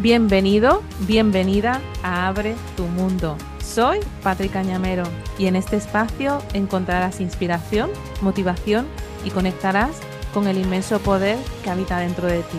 Bienvenido, 0.00 0.84
bienvenida 1.08 1.80
a 2.04 2.28
Abre 2.28 2.54
tu 2.76 2.84
Mundo. 2.84 3.36
Soy 3.60 3.98
Patrick 4.22 4.52
Cañamero 4.52 5.02
y 5.40 5.46
en 5.46 5.56
este 5.56 5.74
espacio 5.74 6.40
encontrarás 6.52 7.20
inspiración, 7.20 7.90
motivación 8.20 8.86
y 9.24 9.30
conectarás 9.30 9.98
con 10.32 10.46
el 10.46 10.56
inmenso 10.56 11.00
poder 11.00 11.36
que 11.64 11.70
habita 11.70 11.98
dentro 11.98 12.28
de 12.28 12.42
ti. 12.42 12.58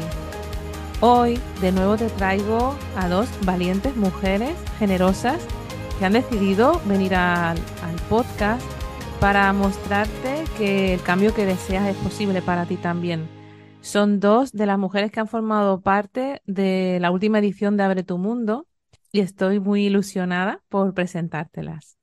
Hoy 1.00 1.40
de 1.62 1.72
nuevo 1.72 1.96
te 1.96 2.10
traigo 2.10 2.76
a 2.98 3.08
dos 3.08 3.30
valientes 3.46 3.96
mujeres 3.96 4.58
generosas 4.78 5.40
que 5.98 6.06
han 6.06 6.14
decidido 6.14 6.82
venir 6.84 7.16
al, 7.16 7.58
al 7.58 7.96
podcast 8.10 8.62
para 9.22 9.54
mostrarte 9.54 10.44
que 10.58 10.94
el 10.94 11.02
cambio 11.04 11.34
que 11.34 11.46
deseas 11.46 11.88
es 11.88 11.96
posible 11.96 12.42
para 12.42 12.66
ti 12.66 12.76
también 12.76 13.39
son 13.82 14.20
dos 14.20 14.52
de 14.52 14.66
las 14.66 14.78
mujeres 14.78 15.12
que 15.12 15.20
han 15.20 15.28
formado 15.28 15.82
parte 15.82 16.42
de 16.46 17.00
la 17.02 17.12
última 17.12 17.40
edición 17.40 17.78
de 17.78 17.84
Abre 17.84 18.04
tu 18.04 18.18
Mundo 18.18 18.68
y 19.12 19.22
estoy 19.22 19.60
muy 19.60 19.86
ilusionada 19.86 20.62
por 20.70 20.94
presentártelas. 20.94 21.98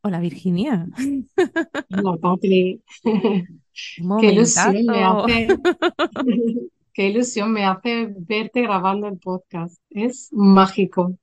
Hola 0.00 0.20
Virginia. 0.20 0.86
Hola 1.90 2.16
Patri. 2.20 2.82
Qué 3.02 4.32
ilusión 4.32 4.86
me 4.86 5.04
hace. 5.04 5.48
Qué 6.92 7.08
ilusión 7.08 7.52
me 7.52 7.64
hace 7.64 8.12
verte 8.18 8.62
grabando 8.62 9.06
el 9.06 9.18
podcast. 9.18 9.80
Es 9.90 10.30
mágico. 10.32 11.16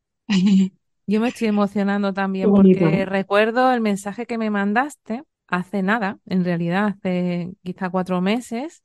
Yo 1.06 1.20
me 1.20 1.28
estoy 1.28 1.50
emocionando 1.50 2.14
también 2.14 2.50
porque 2.50 3.06
recuerdo 3.06 3.74
el 3.74 3.82
mensaje 3.82 4.26
que 4.26 4.38
me 4.38 4.50
mandaste 4.50 5.24
hace 5.48 5.84
nada, 5.84 6.20
en 6.26 6.44
realidad 6.44 6.96
hace 6.98 7.52
quizá 7.64 7.90
cuatro 7.90 8.22
meses, 8.22 8.84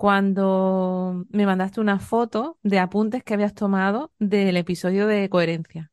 cuando 0.00 1.26
me 1.28 1.44
mandaste 1.44 1.78
una 1.78 1.98
foto 1.98 2.56
de 2.62 2.78
apuntes 2.78 3.22
que 3.22 3.34
habías 3.34 3.52
tomado 3.52 4.12
del 4.18 4.56
episodio 4.56 5.06
de 5.06 5.28
coherencia. 5.28 5.92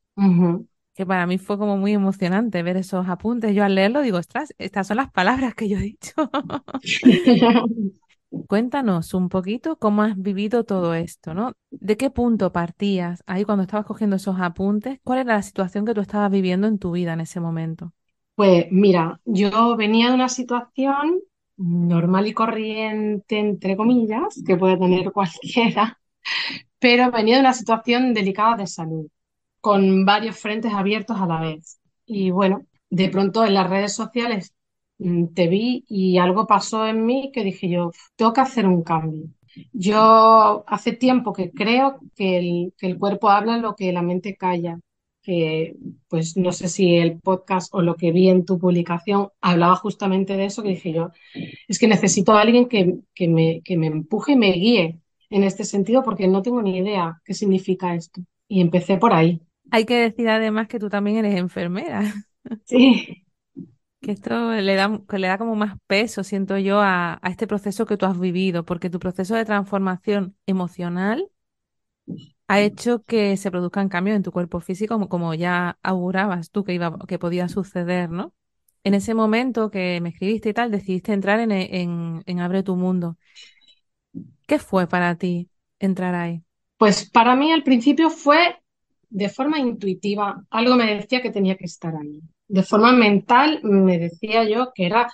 Que 0.94 1.04
para 1.04 1.26
mí 1.26 1.36
fue 1.36 1.58
como 1.58 1.76
muy 1.76 1.92
emocionante 1.92 2.62
ver 2.62 2.78
esos 2.78 3.06
apuntes. 3.06 3.54
Yo 3.54 3.64
al 3.64 3.74
leerlo 3.74 4.00
digo, 4.00 4.16
ostras, 4.16 4.54
estas 4.56 4.86
son 4.86 4.96
las 4.96 5.10
palabras 5.12 5.54
que 5.54 5.68
yo 5.68 5.76
he 5.76 5.82
dicho. 5.82 6.14
Cuéntanos 8.48 9.12
un 9.12 9.28
poquito 9.28 9.76
cómo 9.76 10.00
has 10.00 10.16
vivido 10.16 10.64
todo 10.64 10.94
esto, 10.94 11.34
¿no? 11.34 11.52
¿De 11.70 11.98
qué 11.98 12.08
punto 12.08 12.50
partías 12.50 13.22
ahí 13.26 13.44
cuando 13.44 13.64
estabas 13.64 13.84
cogiendo 13.84 14.16
esos 14.16 14.40
apuntes? 14.40 15.00
¿Cuál 15.04 15.18
era 15.18 15.34
la 15.34 15.42
situación 15.42 15.84
que 15.84 15.92
tú 15.92 16.00
estabas 16.00 16.30
viviendo 16.30 16.66
en 16.66 16.78
tu 16.78 16.92
vida 16.92 17.12
en 17.12 17.20
ese 17.20 17.40
momento? 17.40 17.92
Pues 18.36 18.68
mira, 18.70 19.20
yo 19.26 19.76
venía 19.76 20.08
de 20.08 20.14
una 20.14 20.30
situación 20.30 21.20
normal 21.58 22.26
y 22.28 22.34
corriente, 22.34 23.38
entre 23.38 23.76
comillas, 23.76 24.42
que 24.46 24.56
puede 24.56 24.78
tener 24.78 25.12
cualquiera, 25.12 25.98
pero 26.78 27.10
venía 27.10 27.36
de 27.36 27.40
una 27.42 27.52
situación 27.54 28.14
delicada 28.14 28.56
de 28.56 28.66
salud, 28.66 29.08
con 29.60 30.04
varios 30.04 30.38
frentes 30.38 30.72
abiertos 30.72 31.20
a 31.20 31.26
la 31.26 31.40
vez. 31.40 31.80
Y 32.06 32.30
bueno, 32.30 32.66
de 32.90 33.08
pronto 33.10 33.44
en 33.44 33.54
las 33.54 33.68
redes 33.70 33.94
sociales 33.94 34.54
mm, 34.98 35.28
te 35.34 35.48
vi 35.48 35.84
y 35.88 36.18
algo 36.18 36.46
pasó 36.46 36.86
en 36.86 37.04
mí 37.06 37.30
que 37.32 37.44
dije 37.44 37.68
yo, 37.70 37.92
tengo 38.16 38.32
que 38.32 38.40
hacer 38.42 38.66
un 38.66 38.82
cambio. 38.82 39.26
Yo 39.72 40.64
hace 40.66 40.92
tiempo 40.92 41.32
que 41.32 41.50
creo 41.52 41.98
que 42.14 42.38
el, 42.38 42.74
que 42.78 42.86
el 42.86 42.98
cuerpo 42.98 43.30
habla 43.30 43.58
lo 43.58 43.74
que 43.74 43.92
la 43.92 44.02
mente 44.02 44.36
calla 44.36 44.78
que 45.28 45.76
pues 46.08 46.38
no 46.38 46.52
sé 46.52 46.68
si 46.68 46.96
el 46.96 47.20
podcast 47.20 47.68
o 47.74 47.82
lo 47.82 47.96
que 47.96 48.12
vi 48.12 48.30
en 48.30 48.46
tu 48.46 48.58
publicación 48.58 49.28
hablaba 49.42 49.76
justamente 49.76 50.38
de 50.38 50.46
eso, 50.46 50.62
que 50.62 50.70
dije 50.70 50.90
yo, 50.94 51.10
es 51.68 51.78
que 51.78 51.86
necesito 51.86 52.32
a 52.32 52.40
alguien 52.40 52.66
que, 52.66 52.94
que, 53.14 53.28
me, 53.28 53.60
que 53.62 53.76
me 53.76 53.88
empuje 53.88 54.32
y 54.32 54.36
me 54.36 54.52
guíe 54.52 55.00
en 55.28 55.44
este 55.44 55.64
sentido 55.64 56.02
porque 56.02 56.28
no 56.28 56.40
tengo 56.40 56.62
ni 56.62 56.78
idea 56.78 57.20
qué 57.26 57.34
significa 57.34 57.94
esto. 57.94 58.22
Y 58.48 58.62
empecé 58.62 58.96
por 58.96 59.12
ahí. 59.12 59.42
Hay 59.70 59.84
que 59.84 59.98
decir 59.98 60.30
además 60.30 60.66
que 60.66 60.78
tú 60.78 60.88
también 60.88 61.18
eres 61.18 61.36
enfermera. 61.36 62.10
Sí. 62.64 63.24
Que 64.00 64.12
esto 64.12 64.52
le 64.52 64.76
da, 64.76 65.00
que 65.08 65.18
le 65.18 65.26
da 65.26 65.38
como 65.38 65.56
más 65.56 65.76
peso, 65.88 66.22
siento 66.22 66.56
yo, 66.56 66.78
a, 66.80 67.18
a 67.20 67.30
este 67.30 67.48
proceso 67.48 67.84
que 67.84 67.96
tú 67.96 68.06
has 68.06 68.18
vivido, 68.18 68.64
porque 68.64 68.90
tu 68.90 69.00
proceso 69.00 69.34
de 69.34 69.44
transformación 69.44 70.36
emocional 70.46 71.28
ha 72.48 72.60
hecho 72.60 73.04
que 73.04 73.36
se 73.36 73.50
produzcan 73.50 73.88
cambios 73.88 74.16
en 74.16 74.22
tu 74.22 74.32
cuerpo 74.32 74.60
físico, 74.60 74.94
como, 74.94 75.08
como 75.08 75.34
ya 75.34 75.78
augurabas 75.82 76.50
tú 76.50 76.64
que, 76.64 76.74
iba, 76.74 76.98
que 77.06 77.18
podía 77.18 77.48
suceder, 77.48 78.10
¿no? 78.10 78.34
En 78.84 78.94
ese 78.94 79.14
momento 79.14 79.70
que 79.70 80.00
me 80.00 80.10
escribiste 80.10 80.50
y 80.50 80.54
tal, 80.54 80.70
decidiste 80.70 81.12
entrar 81.12 81.40
en, 81.40 81.52
en, 81.52 82.22
en 82.26 82.40
Abre 82.40 82.62
tu 82.62 82.76
Mundo. 82.76 83.18
¿Qué 84.46 84.58
fue 84.58 84.86
para 84.86 85.16
ti 85.16 85.50
entrar 85.78 86.14
ahí? 86.14 86.42
Pues 86.76 87.10
para 87.10 87.34
mí 87.36 87.52
al 87.52 87.62
principio 87.64 88.10
fue 88.10 88.56
de 89.10 89.28
forma 89.28 89.58
intuitiva, 89.58 90.44
algo 90.50 90.76
me 90.76 90.94
decía 90.96 91.22
que 91.22 91.30
tenía 91.30 91.56
que 91.56 91.64
estar 91.64 91.94
ahí. 91.96 92.20
De 92.46 92.62
forma 92.62 92.92
mental 92.92 93.60
me 93.62 93.98
decía 93.98 94.44
yo 94.44 94.72
que 94.74 94.86
era 94.86 95.10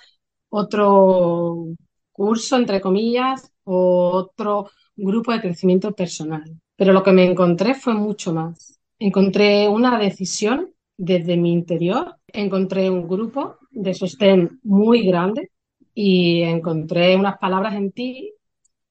otro 0.49 1.65
curso, 2.11 2.55
entre 2.57 2.81
comillas, 2.81 3.51
o 3.63 4.11
otro 4.13 4.69
grupo 4.95 5.31
de 5.33 5.41
crecimiento 5.41 5.93
personal. 5.93 6.43
Pero 6.75 6.93
lo 6.93 7.03
que 7.03 7.11
me 7.11 7.25
encontré 7.25 7.73
fue 7.75 7.93
mucho 7.93 8.33
más. 8.33 8.79
Encontré 8.99 9.67
una 9.69 9.97
decisión 9.99 10.73
desde 10.97 11.37
mi 11.37 11.51
interior, 11.51 12.15
encontré 12.27 12.89
un 12.89 13.07
grupo 13.07 13.57
de 13.71 13.93
sostén 13.93 14.59
muy 14.63 15.05
grande 15.05 15.51
y 15.93 16.41
encontré 16.43 17.15
unas 17.15 17.37
palabras 17.37 17.75
en 17.75 17.91
ti. 17.91 18.33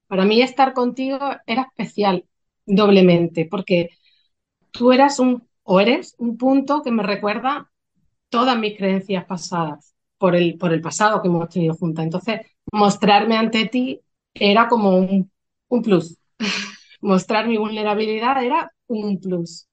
Para 0.08 0.24
mí 0.24 0.42
estar 0.42 0.74
contigo 0.74 1.18
era 1.46 1.62
especial 1.64 2.26
doblemente 2.66 3.46
porque 3.50 3.90
tú 4.70 4.92
eras 4.92 5.18
un 5.18 5.48
o 5.62 5.80
eres 5.80 6.14
un 6.18 6.36
punto 6.36 6.82
que 6.82 6.90
me 6.92 7.02
recuerda 7.02 7.70
todas 8.30 8.58
mis 8.58 8.76
creencias 8.76 9.24
pasadas 9.26 9.94
por 10.18 10.36
el, 10.36 10.58
por 10.58 10.72
el 10.72 10.80
pasado 10.82 11.22
que 11.22 11.28
hemos 11.28 11.48
tenido 11.50 11.74
juntas. 11.74 12.04
Entonces, 12.06 12.40
mostrarme 12.72 13.36
ante 13.36 13.66
ti 13.68 14.00
era 14.34 14.68
como 14.68 14.98
un, 14.98 15.30
un 15.68 15.82
plus 15.82 16.18
mostrar 17.04 17.46
mi 17.48 17.58
vulnerabilidad 17.58 18.42
era 18.42 18.72
un 18.86 19.20
plus. 19.20 19.68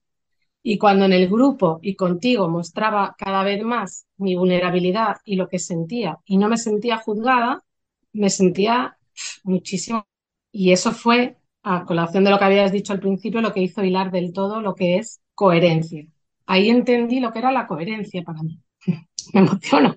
Y 0.62 0.78
cuando 0.78 1.06
en 1.06 1.12
el 1.12 1.28
grupo 1.28 1.80
y 1.82 1.96
contigo 1.96 2.48
mostraba 2.48 3.16
cada 3.18 3.42
vez 3.42 3.62
más 3.64 4.06
mi 4.18 4.36
vulnerabilidad 4.36 5.16
y 5.24 5.36
lo 5.36 5.48
que 5.48 5.58
sentía 5.58 6.18
y 6.24 6.36
no 6.36 6.48
me 6.48 6.58
sentía 6.58 6.98
juzgada, 6.98 7.64
me 8.12 8.30
sentía 8.30 8.96
muchísimo. 9.44 10.06
Y 10.52 10.72
eso 10.72 10.92
fue, 10.92 11.38
a 11.62 11.84
colación 11.84 12.24
de 12.24 12.30
lo 12.30 12.38
que 12.38 12.44
habías 12.44 12.70
dicho 12.70 12.92
al 12.92 13.00
principio, 13.00 13.40
lo 13.40 13.52
que 13.52 13.62
hizo 13.62 13.82
hilar 13.82 14.10
del 14.10 14.32
todo 14.32 14.60
lo 14.60 14.74
que 14.74 14.98
es 14.98 15.20
coherencia. 15.34 16.06
Ahí 16.46 16.68
entendí 16.70 17.20
lo 17.20 17.32
que 17.32 17.38
era 17.40 17.50
la 17.50 17.66
coherencia 17.66 18.22
para 18.22 18.42
mí. 18.42 18.60
me 19.32 19.40
emociono. 19.40 19.96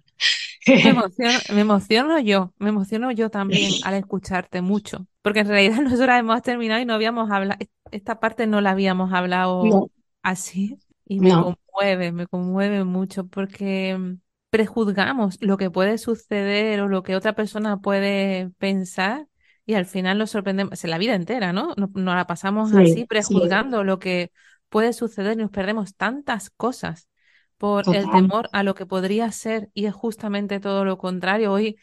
Me 1.53 1.61
emociono, 1.61 2.19
yo, 2.19 2.53
me 2.57 2.69
emociono 2.69 3.11
yo 3.11 3.29
también 3.29 3.71
al 3.83 3.93
escucharte 3.95 4.61
mucho, 4.61 5.05
porque 5.21 5.41
en 5.41 5.47
realidad 5.47 5.77
nosotros 5.81 6.09
hemos 6.17 6.41
terminado 6.41 6.81
y 6.81 6.85
no 6.85 6.93
habíamos 6.93 7.29
hablado, 7.31 7.59
esta 7.91 8.19
parte 8.19 8.47
no 8.47 8.61
la 8.61 8.71
habíamos 8.71 9.13
hablado 9.13 9.91
así 10.23 10.79
y 11.05 11.19
me 11.19 11.31
conmueve, 11.31 12.11
me 12.11 12.27
conmueve 12.27 12.83
mucho 12.83 13.27
porque 13.27 13.95
mm, 13.97 14.19
prejuzgamos 14.49 15.37
lo 15.41 15.57
que 15.57 15.69
puede 15.69 15.97
suceder 15.99 16.81
o 16.81 16.87
lo 16.87 17.03
que 17.03 17.15
otra 17.15 17.33
persona 17.33 17.77
puede 17.77 18.49
pensar 18.57 19.27
y 19.67 19.75
al 19.75 19.85
final 19.85 20.17
nos 20.17 20.31
sorprendemos, 20.31 20.83
en 20.83 20.89
la 20.89 20.97
vida 20.97 21.15
entera, 21.15 21.53
¿no? 21.53 21.73
Nos, 21.77 21.89
la 21.93 22.27
pasamos 22.27 22.73
así 22.73 23.05
prejuzgando 23.05 23.83
lo 23.83 23.99
que 23.99 24.31
puede 24.69 24.93
suceder 24.93 25.33
y 25.33 25.41
nos 25.41 25.51
perdemos 25.51 25.95
tantas 25.95 26.49
cosas 26.49 27.07
por 27.57 27.83
el 27.95 28.09
temor 28.09 28.49
a 28.51 28.63
lo 28.63 28.75
que 28.75 28.85
podría 28.85 29.31
ser 29.31 29.69
y 29.73 29.85
es 29.85 29.93
justamente 29.93 30.59
todo 30.59 30.85
lo 30.85 30.97
contrario. 30.97 31.51
Hoy 31.53 31.77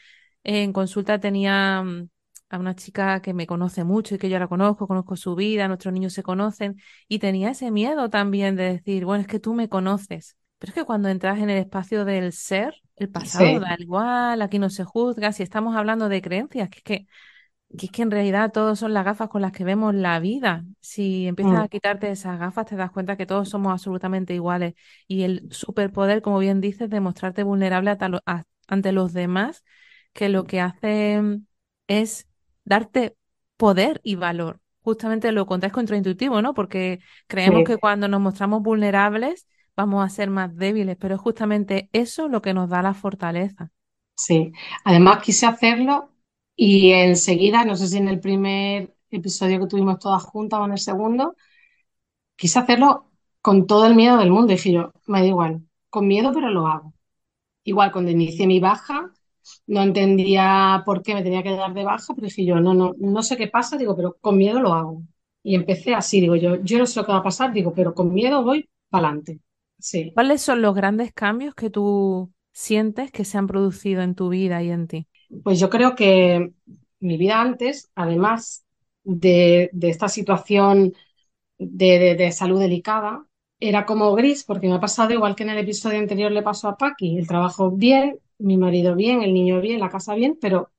en 0.45 0.73
consulta 0.73 1.21
tenía 1.21 1.83
mm, 1.83 2.09
a 2.51 2.59
una 2.59 2.75
chica 2.75 3.23
que 3.23 3.35
me 3.35 3.47
conoce 3.47 3.85
mucho 3.85 4.15
y 4.15 4.19
que 4.19 4.29
yo 4.29 4.39
la 4.39 4.49
conozco, 4.49 4.87
conozco 4.87 5.17
su 5.17 5.35
vida, 5.35 5.69
nuestros 5.69 5.95
niños 5.95 6.13
se 6.13 6.23
conocen 6.23 6.77
y 7.09 7.19
tenía 7.19 7.51
ese 7.51 7.71
miedo 7.71 8.11
también 8.11 8.57
de 8.57 8.65
decir, 8.65 9.05
bueno, 9.05 9.23
es 9.23 9.29
que 9.29 9.41
tú 9.41 9.55
me 9.55 9.69
conoces. 9.69 10.37
Pero 10.59 10.71
es 10.71 10.75
que 10.75 10.85
cuando 10.85 11.09
entras 11.09 11.39
en 11.39 11.51
el 11.51 11.59
espacio 11.59 12.05
del 12.05 12.33
ser, 12.33 12.75
el 12.97 13.09
pasado 13.09 13.59
da 13.59 13.75
igual, 13.79 14.43
aquí 14.43 14.59
no 14.59 14.71
se 14.71 14.85
juzga, 14.85 15.33
si 15.33 15.43
estamos 15.43 15.75
hablando 15.75 16.09
de 16.09 16.23
creencias, 16.23 16.69
que 16.69 16.79
es 16.79 16.85
que 16.85 17.07
que 17.77 17.87
es 17.87 17.93
que 17.93 18.03
en 18.03 18.11
realidad 18.11 18.53
todos 18.53 18.79
son 18.79 18.93
las 18.95 19.05
gafas 19.05 19.29
con 19.29 19.43
las 19.43 19.53
que 19.53 19.65
vemos 19.65 19.95
la 19.95 20.19
vida. 20.21 20.65
Si 20.81 21.27
empiezas 21.27 21.59
a 21.59 21.65
mm. 21.65 21.69
quitarte 21.69 22.11
esas 22.11 22.39
gafas, 22.39 22.67
te 22.67 22.77
das 22.77 22.91
cuenta 22.91 23.17
que 23.17 23.27
todos 23.27 23.49
somos 23.49 23.73
absolutamente 23.73 24.35
iguales. 24.35 24.75
Y 25.07 25.23
el 25.23 25.49
superpoder, 25.51 26.23
como 26.23 26.39
bien 26.39 26.61
dices, 26.61 26.91
de 26.91 27.01
mostrarte 27.01 27.43
vulnerable 27.43 27.97
ante 28.67 28.93
los 28.93 29.13
demás, 29.13 29.65
que 30.13 30.29
lo 30.29 30.45
que 30.45 30.61
hace 30.61 31.21
es 31.87 32.29
darte 32.65 33.17
poder 33.57 34.01
y 34.03 34.17
valor. 34.17 34.61
Justamente 34.83 35.33
lo 35.33 35.47
contrario 35.47 35.73
es 35.73 35.75
contraintuitivo, 35.75 36.43
¿no? 36.43 36.55
Porque 36.55 37.01
creemos 37.27 37.65
que 37.65 37.79
cuando 37.79 38.09
nos 38.09 38.21
mostramos 38.21 38.63
vulnerables 38.63 39.47
vamos 39.77 40.05
a 40.05 40.09
ser 40.09 40.29
más 40.29 40.55
débiles, 40.55 40.97
pero 40.99 41.15
es 41.15 41.21
justamente 41.21 41.89
eso 41.93 42.29
lo 42.29 42.43
que 42.43 42.53
nos 42.53 42.69
da 42.69 42.83
la 42.83 42.95
fortaleza. 42.95 43.71
Sí, 44.15 44.53
además 44.85 45.23
quise 45.23 45.47
hacerlo 45.47 46.12
y 46.57 46.93
enseguida, 46.93 47.65
no 47.65 47.77
sé 47.77 47.89
si 47.89 47.99
en 47.99 48.09
el 48.09 48.21
primer 48.21 48.95
episodio 49.11 49.61
que 49.61 49.67
tuvimos 49.67 49.99
todas 49.99 50.23
juntas 50.25 50.61
o 50.61 50.65
en 50.67 50.73
el 50.73 50.79
segundo, 50.79 51.35
quise 52.37 52.59
hacerlo 52.59 53.11
con 53.41 53.67
todo 53.67 53.87
el 53.87 53.95
miedo 53.95 54.19
del 54.19 54.31
mundo. 54.31 54.53
Dije 54.53 54.73
yo, 54.73 54.93
me 55.07 55.21
da 55.21 55.27
igual, 55.27 55.63
con 55.91 56.07
miedo, 56.07 56.33
pero 56.33 56.51
lo 56.51 56.67
hago. 56.67 56.95
Igual 57.65 57.93
cuando 57.93 58.11
inicié 58.11 58.47
mi 58.47 58.61
baja, 58.61 59.13
no 59.67 59.83
entendía 59.83 60.83
por 60.87 61.03
qué 61.03 61.15
me 61.15 61.23
tenía 61.23 61.43
que 61.43 61.57
dar 61.57 61.75
de 61.75 61.85
baja, 61.85 62.15
pero 62.15 62.27
dije 62.27 62.45
yo, 62.47 62.61
no, 62.61 62.75
no, 62.75 62.95
no 62.99 63.23
sé 63.23 63.37
qué 63.37 63.49
pasa, 63.49 63.77
digo, 63.79 63.97
pero 63.97 64.17
con 64.21 64.37
miedo 64.37 64.61
lo 64.61 64.75
hago. 64.75 65.03
Y 65.43 65.55
empecé 65.57 65.95
así, 65.95 66.21
digo 66.21 66.37
yo, 66.37 66.57
yo 66.63 66.79
no 66.79 66.87
sé 66.87 67.01
lo 67.01 67.07
que 67.07 67.13
va 67.13 67.19
a 67.19 67.23
pasar, 67.23 67.53
digo, 67.53 67.75
pero 67.75 67.95
con 67.95 68.13
miedo 68.15 68.45
voy 68.45 68.69
para 68.91 69.09
adelante. 69.09 69.41
Sí. 69.79 70.13
¿Cuáles 70.15 70.43
son 70.43 70.63
los 70.63 70.75
grandes 70.75 71.13
cambios 71.13 71.55
que 71.55 71.71
tú 71.71 72.33
sientes 72.53 73.11
que 73.13 73.25
se 73.25 73.39
han 73.39 73.47
producido 73.47 74.03
en 74.03 74.15
tu 74.15 74.29
vida 74.29 74.63
y 74.63 74.71
en 74.71 74.87
ti? 74.89 75.09
Pues 75.43 75.59
yo 75.61 75.71
creo 75.71 75.95
que 75.95 76.53
mi 77.01 77.17
vida 77.17 77.41
antes, 77.41 77.91
además 77.95 78.65
de, 79.05 79.71
de 79.73 79.89
esta 79.91 80.09
situación 80.09 80.95
de, 81.59 82.17
de, 82.17 82.33
salud 82.33 82.61
delicada, 82.61 83.27
era 83.61 83.87
como 83.87 84.15
gris, 84.15 84.45
porque 84.45 84.69
me 84.69 84.75
ha 84.75 84.81
pasado 84.81 85.13
igual 85.13 85.37
que 85.37 85.45
en 85.45 85.51
el 85.51 85.59
episodio 85.59 85.99
anterior 86.01 86.33
le 86.33 86.43
pasó 86.43 86.69
a 86.69 86.77
Paqui, 86.79 87.19
el 87.19 87.27
trabajo 87.29 87.71
bien, 87.71 88.19
mi 88.39 88.57
marido 88.59 88.95
bien, 88.97 89.23
el 89.23 89.35
niño 89.35 89.61
bien, 89.61 89.81
la 89.81 89.91
casa 89.91 90.15
bien, 90.15 90.39
pero 90.41 90.73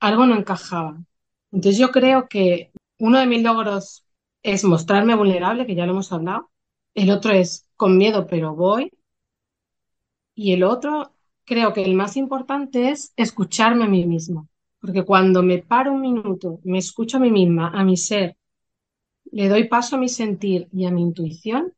algo 0.00 0.26
no 0.26 0.36
encajaba. 0.36 0.98
Entonces 1.52 1.78
yo 1.78 1.90
creo 1.90 2.28
que 2.28 2.72
uno 2.98 3.18
de 3.20 3.26
mis 3.26 3.42
logros 3.42 4.06
es 4.42 4.64
mostrarme 4.64 5.14
vulnerable, 5.14 5.66
que 5.66 5.74
ya 5.74 5.86
lo 5.86 5.92
hemos 5.92 6.12
hablado. 6.12 6.50
El 6.94 7.10
otro 7.10 7.32
es 7.32 7.68
con 7.76 7.96
miedo, 7.98 8.26
pero 8.26 8.54
voy. 8.54 8.90
Y 10.36 10.52
el 10.52 10.62
otro, 10.64 11.13
creo 11.44 11.72
que 11.72 11.82
el 11.82 11.94
más 11.94 12.16
importante 12.16 12.90
es 12.90 13.12
escucharme 13.16 13.84
a 13.84 13.88
mí 13.88 14.06
misma. 14.06 14.46
Porque 14.80 15.04
cuando 15.04 15.42
me 15.42 15.58
paro 15.58 15.92
un 15.92 16.00
minuto, 16.02 16.60
me 16.64 16.78
escucho 16.78 17.16
a 17.16 17.20
mí 17.20 17.30
misma, 17.30 17.70
a 17.70 17.84
mi 17.84 17.96
ser, 17.96 18.36
le 19.32 19.48
doy 19.48 19.68
paso 19.68 19.96
a 19.96 19.98
mi 19.98 20.08
sentir 20.08 20.68
y 20.72 20.86
a 20.86 20.90
mi 20.90 21.02
intuición, 21.02 21.72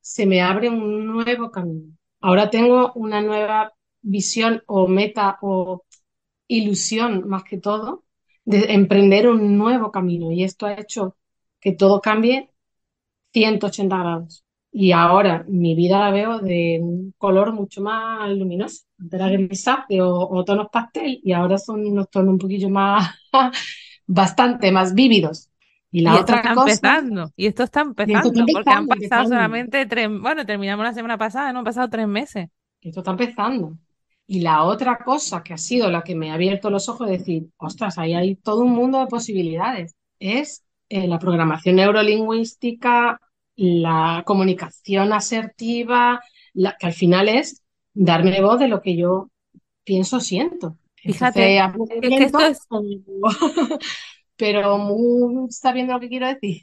se 0.00 0.26
me 0.26 0.42
abre 0.42 0.68
un 0.68 1.06
nuevo 1.06 1.50
camino. 1.50 1.96
Ahora 2.20 2.50
tengo 2.50 2.92
una 2.94 3.20
nueva 3.22 3.74
visión 4.02 4.62
o 4.66 4.86
meta 4.88 5.38
o 5.42 5.84
ilusión 6.48 7.28
más 7.28 7.44
que 7.44 7.58
todo 7.58 8.04
de 8.44 8.72
emprender 8.74 9.28
un 9.28 9.56
nuevo 9.58 9.90
camino 9.92 10.32
y 10.32 10.44
esto 10.44 10.66
ha 10.66 10.74
hecho 10.74 11.16
que 11.60 11.72
todo 11.72 12.00
cambie 12.00 12.50
180 13.32 13.98
grados. 13.98 14.44
Y 14.72 14.92
ahora 14.92 15.44
mi 15.48 15.74
vida 15.74 15.98
la 15.98 16.10
veo 16.10 16.38
de 16.38 16.78
un 16.80 17.12
color 17.18 17.52
mucho 17.52 17.82
más 17.82 18.30
luminoso. 18.30 18.84
Antes 18.98 19.20
era 19.20 19.28
grisáceo 19.28 20.08
o, 20.08 20.44
tonos 20.44 20.68
pastel 20.70 21.20
y 21.24 21.32
ahora 21.32 21.58
son 21.58 21.84
unos 21.86 22.08
tonos 22.08 22.32
un 22.32 22.38
poquillo 22.38 22.70
más, 22.70 23.10
bastante 24.06 24.70
más 24.70 24.94
vívidos. 24.94 25.50
Y 25.90 26.02
la 26.02 26.14
y 26.14 26.18
otra 26.18 26.36
está 26.36 26.54
cosa, 26.54 26.70
empezando, 26.70 27.32
y 27.34 27.46
esto 27.46 27.64
está 27.64 27.80
empezando, 27.80 28.18
esto 28.18 28.28
está 28.28 28.40
empezando 28.42 28.52
porque 28.52 28.70
han 28.70 28.86
pasado 28.86 29.02
empezando. 29.02 29.28
solamente 29.28 29.86
tres, 29.86 30.08
bueno, 30.20 30.46
terminamos 30.46 30.84
la 30.84 30.92
semana 30.92 31.18
pasada, 31.18 31.52
no 31.52 31.58
han 31.58 31.64
pasado 31.64 31.88
tres 31.88 32.06
meses. 32.06 32.48
Esto 32.80 33.00
está 33.00 33.10
empezando. 33.10 33.76
Y 34.24 34.42
la 34.42 34.62
otra 34.62 34.98
cosa 34.98 35.42
que 35.42 35.52
ha 35.52 35.58
sido 35.58 35.90
la 35.90 36.04
que 36.04 36.14
me 36.14 36.30
ha 36.30 36.34
abierto 36.34 36.70
los 36.70 36.88
ojos 36.88 37.10
es 37.10 37.18
decir, 37.18 37.48
ostras, 37.56 37.98
ahí 37.98 38.14
hay 38.14 38.36
todo 38.36 38.60
un 38.60 38.70
mundo 38.70 39.00
de 39.00 39.08
posibilidades. 39.08 39.96
Es 40.20 40.64
eh, 40.88 41.08
la 41.08 41.18
programación 41.18 41.74
neurolingüística, 41.74 43.20
la 43.62 44.22
comunicación 44.24 45.12
asertiva, 45.12 46.18
la, 46.54 46.76
que 46.78 46.86
al 46.86 46.94
final 46.94 47.28
es 47.28 47.62
darme 47.92 48.40
voz 48.40 48.58
de 48.58 48.68
lo 48.68 48.80
que 48.80 48.96
yo 48.96 49.30
pienso, 49.84 50.18
siento. 50.18 50.78
Fíjate, 50.96 51.58
Entonces, 51.58 51.98
es 52.00 52.08
que 52.08 52.24
esto 52.24 52.40
es... 52.40 52.66
pero 54.36 54.78
muy 54.78 55.50
sabiendo 55.50 55.92
lo 55.92 56.00
que 56.00 56.08
quiero 56.08 56.28
decir. 56.28 56.62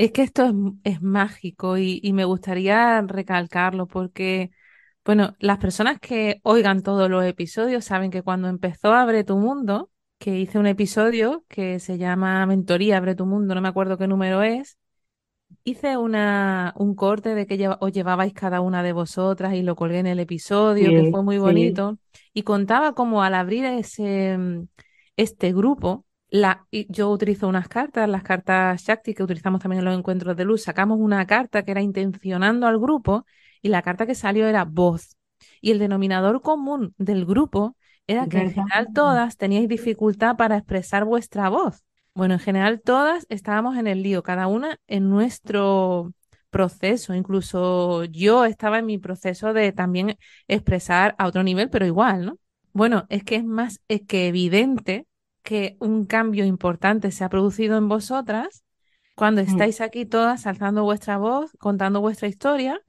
Es 0.00 0.10
que 0.10 0.22
esto 0.22 0.46
es, 0.46 0.54
es 0.82 1.02
mágico 1.02 1.78
y, 1.78 2.00
y, 2.02 2.12
me 2.12 2.24
gustaría 2.24 3.00
recalcarlo 3.02 3.86
porque, 3.86 4.50
bueno, 5.04 5.36
las 5.38 5.58
personas 5.58 6.00
que 6.00 6.40
oigan 6.42 6.82
todos 6.82 7.08
los 7.08 7.24
episodios 7.24 7.84
saben 7.84 8.10
que 8.10 8.22
cuando 8.22 8.48
empezó 8.48 8.92
Abre 8.92 9.22
tu 9.22 9.36
Mundo, 9.36 9.92
que 10.18 10.40
hice 10.40 10.58
un 10.58 10.66
episodio 10.66 11.44
que 11.48 11.78
se 11.78 11.96
llama 11.96 12.44
Mentoría 12.44 12.96
Abre 12.96 13.14
tu 13.14 13.24
Mundo, 13.24 13.54
no 13.54 13.60
me 13.60 13.68
acuerdo 13.68 13.96
qué 13.96 14.08
número 14.08 14.42
es, 14.42 14.78
hice 15.64 15.96
una, 15.96 16.74
un 16.76 16.94
corte 16.94 17.34
de 17.34 17.46
que 17.46 17.56
lleva, 17.56 17.78
os 17.80 17.92
llevabais 17.92 18.32
cada 18.34 18.60
una 18.60 18.82
de 18.82 18.92
vosotras 18.92 19.54
y 19.54 19.62
lo 19.62 19.76
colgué 19.76 19.98
en 19.98 20.06
el 20.06 20.20
episodio, 20.20 20.88
sí, 20.88 20.94
que 20.94 21.10
fue 21.10 21.22
muy 21.22 21.38
bonito, 21.38 21.98
sí. 22.12 22.20
y 22.34 22.42
contaba 22.42 22.94
como 22.94 23.22
al 23.22 23.34
abrir 23.34 23.64
ese, 23.64 24.38
este 25.16 25.52
grupo, 25.52 26.04
la, 26.28 26.66
yo 26.70 27.10
utilizo 27.10 27.46
unas 27.46 27.68
cartas, 27.68 28.08
las 28.08 28.24
cartas 28.24 28.82
Shakti 28.82 29.14
que 29.14 29.22
utilizamos 29.22 29.60
también 29.60 29.78
en 29.80 29.84
los 29.84 29.96
encuentros 29.96 30.36
de 30.36 30.44
luz. 30.44 30.62
Sacamos 30.62 30.98
una 31.00 31.26
carta 31.26 31.64
que 31.64 31.70
era 31.70 31.80
intencionando 31.80 32.66
al 32.66 32.78
grupo 32.78 33.24
y 33.62 33.68
la 33.68 33.82
carta 33.82 34.04
que 34.04 34.16
salió 34.16 34.46
era 34.48 34.64
voz. 34.64 35.16
Y 35.60 35.70
el 35.70 35.78
denominador 35.78 36.40
común 36.42 36.92
del 36.98 37.24
grupo 37.24 37.76
era 38.06 38.26
que 38.26 38.38
en 38.38 38.52
general 38.52 38.88
todas 38.92 39.36
teníais 39.36 39.68
dificultad 39.68 40.36
para 40.36 40.56
expresar 40.56 41.04
vuestra 41.04 41.48
voz. 41.48 41.84
Bueno, 42.14 42.34
en 42.34 42.40
general 42.40 42.80
todas 42.80 43.26
estábamos 43.28 43.76
en 43.76 43.86
el 43.88 44.02
lío, 44.02 44.22
cada 44.22 44.46
una 44.46 44.78
en 44.86 45.10
nuestro 45.10 46.12
proceso. 46.50 47.14
Incluso 47.14 48.04
yo 48.04 48.44
estaba 48.44 48.78
en 48.78 48.86
mi 48.86 48.98
proceso 48.98 49.52
de 49.52 49.72
también 49.72 50.16
expresar 50.46 51.14
a 51.18 51.26
otro 51.26 51.42
nivel, 51.42 51.70
pero 51.70 51.86
igual, 51.86 52.26
¿no? 52.26 52.38
Bueno, 52.72 53.06
es 53.08 53.24
que 53.24 53.36
es 53.36 53.44
más 53.44 53.80
es 53.88 54.02
que 54.06 54.28
evidente 54.28 55.06
que 55.42 55.76
un 55.80 56.06
cambio 56.06 56.44
importante 56.44 57.10
se 57.10 57.24
ha 57.24 57.28
producido 57.28 57.76
en 57.76 57.88
vosotras 57.88 58.64
cuando 59.16 59.40
estáis 59.40 59.80
aquí 59.80 60.06
todas 60.06 60.46
alzando 60.46 60.84
vuestra 60.84 61.18
voz, 61.18 61.52
contando 61.58 62.00
vuestra 62.00 62.28
historia. 62.28 62.80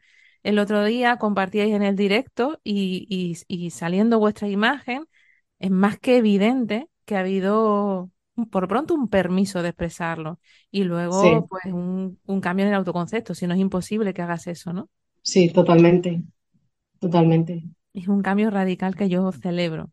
El 0.43 0.59
otro 0.59 0.83
día 0.85 1.17
compartíais 1.17 1.73
en 1.73 1.81
el 1.83 1.95
directo 1.95 2.59
y, 2.63 3.05
y, 3.09 3.37
y 3.47 3.71
saliendo 3.71 4.19
vuestra 4.19 4.47
imagen, 4.47 5.07
es 5.59 5.71
más 5.71 5.99
que 5.99 6.17
evidente 6.17 6.89
que 7.05 7.15
ha 7.15 7.21
habido 7.21 8.11
por 8.51 8.67
pronto 8.67 8.93
un 8.93 9.07
permiso 9.07 9.61
de 9.61 9.69
expresarlo 9.69 10.39
y 10.71 10.83
luego 10.83 11.21
sí. 11.21 11.29
pues 11.49 11.65
un, 11.65 12.19
un, 12.25 12.41
cambio 12.41 12.65
en 12.65 12.69
el 12.69 12.77
autoconcepto, 12.77 13.33
si 13.33 13.47
no 13.47 13.53
es 13.53 13.59
imposible 13.59 14.13
que 14.13 14.21
hagas 14.21 14.47
eso, 14.47 14.73
¿no? 14.73 14.89
Sí, 15.21 15.49
totalmente, 15.49 16.21
totalmente. 16.99 17.63
Es 17.93 18.07
un 18.07 18.21
cambio 18.21 18.49
radical 18.49 18.95
que 18.95 19.09
yo 19.09 19.31
celebro. 19.31 19.91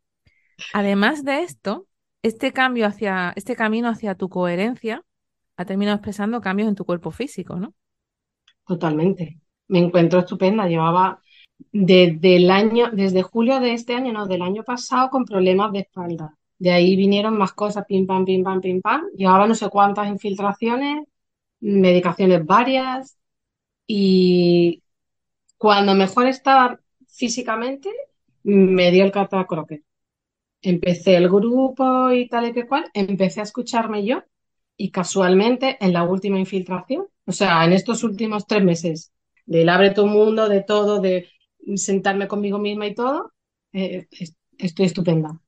Además 0.73 1.25
de 1.25 1.43
esto, 1.43 1.87
este 2.23 2.53
cambio 2.53 2.87
hacia, 2.87 3.33
este 3.37 3.56
camino 3.56 3.89
hacia 3.89 4.15
tu 4.15 4.29
coherencia 4.29 5.05
ha 5.56 5.65
terminado 5.65 5.97
expresando 5.97 6.41
cambios 6.41 6.69
en 6.69 6.75
tu 6.75 6.85
cuerpo 6.85 7.11
físico, 7.11 7.56
¿no? 7.56 7.75
Totalmente. 8.67 9.41
Me 9.69 9.81
encuentro 9.81 10.20
estupenda. 10.20 10.67
Llevaba 10.67 11.20
desde 11.70 12.37
el 12.37 12.51
año, 12.51 12.91
desde 12.93 13.22
julio 13.22 13.61
de 13.61 13.75
este 13.75 13.94
año, 13.94 14.13
no, 14.13 14.27
del 14.27 14.43
año 14.43 14.65
pasado, 14.65 15.11
con 15.11 15.25
problemas 15.25 15.72
de 15.72 15.81
espalda. 15.81 16.37
De 16.63 16.71
ahí 16.73 16.97
vinieron 16.97 17.37
más 17.39 17.53
cosas, 17.53 17.85
pim 17.87 18.07
pam, 18.07 18.25
pim 18.25 18.43
pam, 18.45 18.61
pim 18.61 18.81
pam. 18.81 19.03
Llevaba 19.17 19.47
no 19.47 19.55
sé 19.55 19.69
cuántas 19.71 20.09
infiltraciones, 20.09 21.07
medicaciones 21.61 22.47
varias. 22.47 23.19
Y 23.87 24.83
cuando 25.59 25.95
mejor 25.95 26.27
estaba 26.29 26.81
físicamente, 27.09 27.91
me 28.45 28.91
dio 28.93 29.05
el 29.05 29.13
catacroque 29.13 29.85
empecé 30.63 31.17
el 31.17 31.29
grupo 31.29 32.13
y 32.13 32.29
tal 32.29 32.49
y 32.49 32.53
que 32.53 32.67
cual, 32.67 32.85
empecé 32.95 33.41
a 33.41 33.45
escucharme 33.45 34.05
yo 34.07 34.23
y 34.77 34.91
casualmente 34.91 35.77
en 35.85 35.93
la 35.93 36.05
última 36.05 36.39
infiltración, 36.39 37.07
o 37.27 37.33
sea, 37.33 37.65
en 37.65 37.73
estos 37.73 38.05
últimos 38.05 38.47
tres 38.47 38.65
meses, 38.65 39.13
del 39.47 39.69
abre 39.69 39.91
tu 39.91 40.07
mundo, 40.07 40.49
de 40.49 40.63
todo, 40.63 41.01
de 41.01 41.29
sentarme 41.77 42.29
conmigo 42.29 42.59
misma 42.59 42.87
y 42.87 42.95
todo, 42.95 43.33
eh, 43.73 44.07
estoy 44.59 44.87
estupenda. 44.87 45.42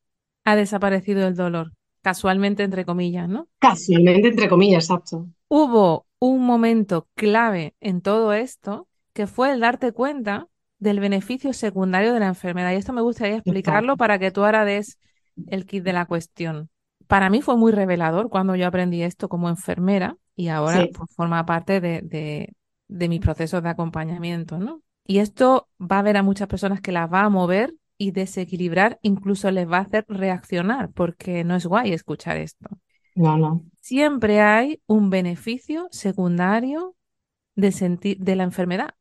Ha 0.44 0.56
desaparecido 0.56 1.26
el 1.26 1.34
dolor, 1.36 1.72
casualmente 2.02 2.62
entre 2.62 2.84
comillas, 2.84 3.28
¿no? 3.28 3.48
Casualmente 3.58 4.28
entre 4.28 4.48
comillas, 4.48 4.84
exacto. 4.84 5.26
Hubo 5.48 6.06
un 6.18 6.44
momento 6.44 7.08
clave 7.14 7.74
en 7.80 8.00
todo 8.00 8.32
esto 8.32 8.88
que 9.12 9.26
fue 9.26 9.52
el 9.52 9.60
darte 9.60 9.92
cuenta 9.92 10.48
del 10.78 11.00
beneficio 11.00 11.52
secundario 11.52 12.12
de 12.12 12.20
la 12.20 12.26
enfermedad. 12.26 12.72
Y 12.72 12.76
esto 12.76 12.92
me 12.92 13.02
gustaría 13.02 13.36
explicarlo 13.36 13.96
para 13.96 14.18
que 14.18 14.30
tú 14.30 14.44
ahora 14.44 14.64
des 14.64 14.98
el 15.46 15.66
kit 15.66 15.84
de 15.84 15.92
la 15.92 16.06
cuestión. 16.06 16.68
Para 17.06 17.30
mí 17.30 17.42
fue 17.42 17.56
muy 17.56 17.72
revelador 17.72 18.28
cuando 18.30 18.56
yo 18.56 18.66
aprendí 18.66 19.02
esto 19.02 19.28
como 19.28 19.48
enfermera 19.48 20.16
y 20.34 20.48
ahora 20.48 20.82
sí. 20.82 20.90
pues, 20.92 21.10
forma 21.14 21.44
parte 21.46 21.80
de, 21.80 22.00
de, 22.02 22.54
de 22.88 23.08
mis 23.08 23.20
procesos 23.20 23.62
de 23.62 23.68
acompañamiento, 23.68 24.58
¿no? 24.58 24.80
Y 25.06 25.18
esto 25.18 25.68
va 25.80 25.96
a 25.96 25.98
haber 26.00 26.16
a 26.16 26.22
muchas 26.22 26.48
personas 26.48 26.80
que 26.80 26.92
las 26.92 27.12
va 27.12 27.22
a 27.22 27.28
mover 27.28 27.74
y 27.98 28.10
desequilibrar, 28.10 28.98
incluso 29.02 29.50
les 29.50 29.70
va 29.70 29.78
a 29.78 29.82
hacer 29.82 30.04
reaccionar, 30.08 30.90
porque 30.92 31.44
no 31.44 31.56
es 31.56 31.66
guay 31.66 31.92
escuchar 31.92 32.36
esto. 32.36 32.68
No, 33.14 33.36
no. 33.36 33.64
Siempre 33.80 34.40
hay 34.40 34.80
un 34.86 35.10
beneficio 35.10 35.88
secundario 35.90 36.96
de, 37.54 38.16
de 38.18 38.36
la 38.36 38.42
enfermedad 38.42 38.94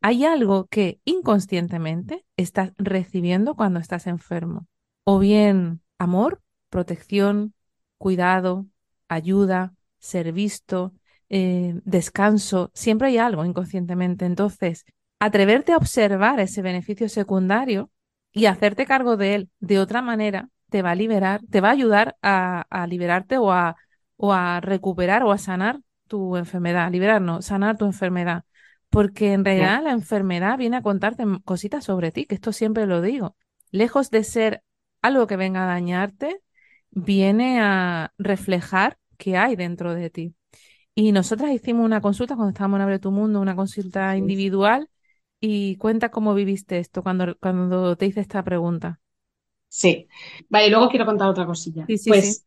hay 0.00 0.24
algo 0.24 0.66
que 0.66 1.00
inconscientemente 1.04 2.24
estás 2.36 2.72
recibiendo 2.78 3.54
cuando 3.54 3.80
estás 3.80 4.06
enfermo. 4.06 4.66
O 5.04 5.18
bien 5.18 5.82
amor, 5.98 6.42
protección, 6.70 7.54
cuidado, 7.98 8.66
ayuda, 9.08 9.74
ser 9.98 10.32
visto, 10.32 10.94
eh, 11.28 11.78
descanso, 11.84 12.70
siempre 12.74 13.08
hay 13.08 13.18
algo 13.18 13.44
inconscientemente. 13.44 14.24
Entonces, 14.24 14.84
atreverte 15.18 15.72
a 15.72 15.76
observar 15.76 16.40
ese 16.40 16.62
beneficio 16.62 17.08
secundario 17.08 17.90
y 18.32 18.46
hacerte 18.46 18.86
cargo 18.86 19.16
de 19.16 19.34
él 19.34 19.50
de 19.60 19.78
otra 19.78 20.02
manera 20.02 20.48
te 20.70 20.82
va 20.82 20.92
a 20.92 20.94
liberar, 20.94 21.40
te 21.50 21.60
va 21.60 21.68
a 21.68 21.72
ayudar 21.72 22.16
a, 22.22 22.62
a 22.70 22.86
liberarte 22.86 23.38
o 23.38 23.52
a, 23.52 23.76
o 24.16 24.32
a 24.32 24.60
recuperar 24.60 25.22
o 25.24 25.32
a 25.32 25.38
sanar 25.38 25.80
tu 26.06 26.36
enfermedad, 26.36 26.90
liberar, 26.90 27.20
no, 27.22 27.42
sanar 27.42 27.76
tu 27.76 27.84
enfermedad. 27.86 28.44
Porque 28.88 29.32
en 29.32 29.44
realidad 29.44 29.82
la 29.84 29.92
enfermedad 29.92 30.58
viene 30.58 30.76
a 30.76 30.82
contarte 30.82 31.24
cositas 31.44 31.84
sobre 31.84 32.10
ti, 32.12 32.26
que 32.26 32.34
esto 32.34 32.52
siempre 32.52 32.86
lo 32.86 33.00
digo. 33.02 33.36
Lejos 33.70 34.10
de 34.10 34.24
ser 34.24 34.64
algo 35.02 35.26
que 35.26 35.36
venga 35.36 35.62
a 35.62 35.66
dañarte, 35.66 36.40
viene 36.90 37.60
a 37.60 38.12
reflejar 38.18 38.98
qué 39.16 39.36
hay 39.36 39.56
dentro 39.56 39.94
de 39.94 40.10
ti. 40.10 40.34
Y 40.94 41.12
nosotras 41.12 41.52
hicimos 41.52 41.84
una 41.84 42.00
consulta 42.00 42.34
cuando 42.34 42.50
estábamos 42.50 42.78
en 42.78 42.82
Abre 42.82 42.98
tu 42.98 43.12
Mundo, 43.12 43.40
una 43.40 43.56
consulta 43.56 44.16
individual, 44.16 44.88
y 45.40 45.76
cuenta 45.76 46.10
cómo 46.10 46.34
viviste 46.34 46.78
esto 46.78 47.02
cuando, 47.02 47.36
cuando 47.38 47.96
te 47.96 48.06
hice 48.06 48.20
esta 48.20 48.42
pregunta. 48.44 49.00
Sí, 49.68 50.08
vale, 50.48 50.66
y 50.66 50.70
luego 50.70 50.88
quiero 50.88 51.06
contar 51.06 51.28
otra 51.28 51.46
cosilla. 51.46 51.88
Sí, 51.88 51.98
sí, 51.98 52.14
pues 52.14 52.14
sí. 52.14 52.44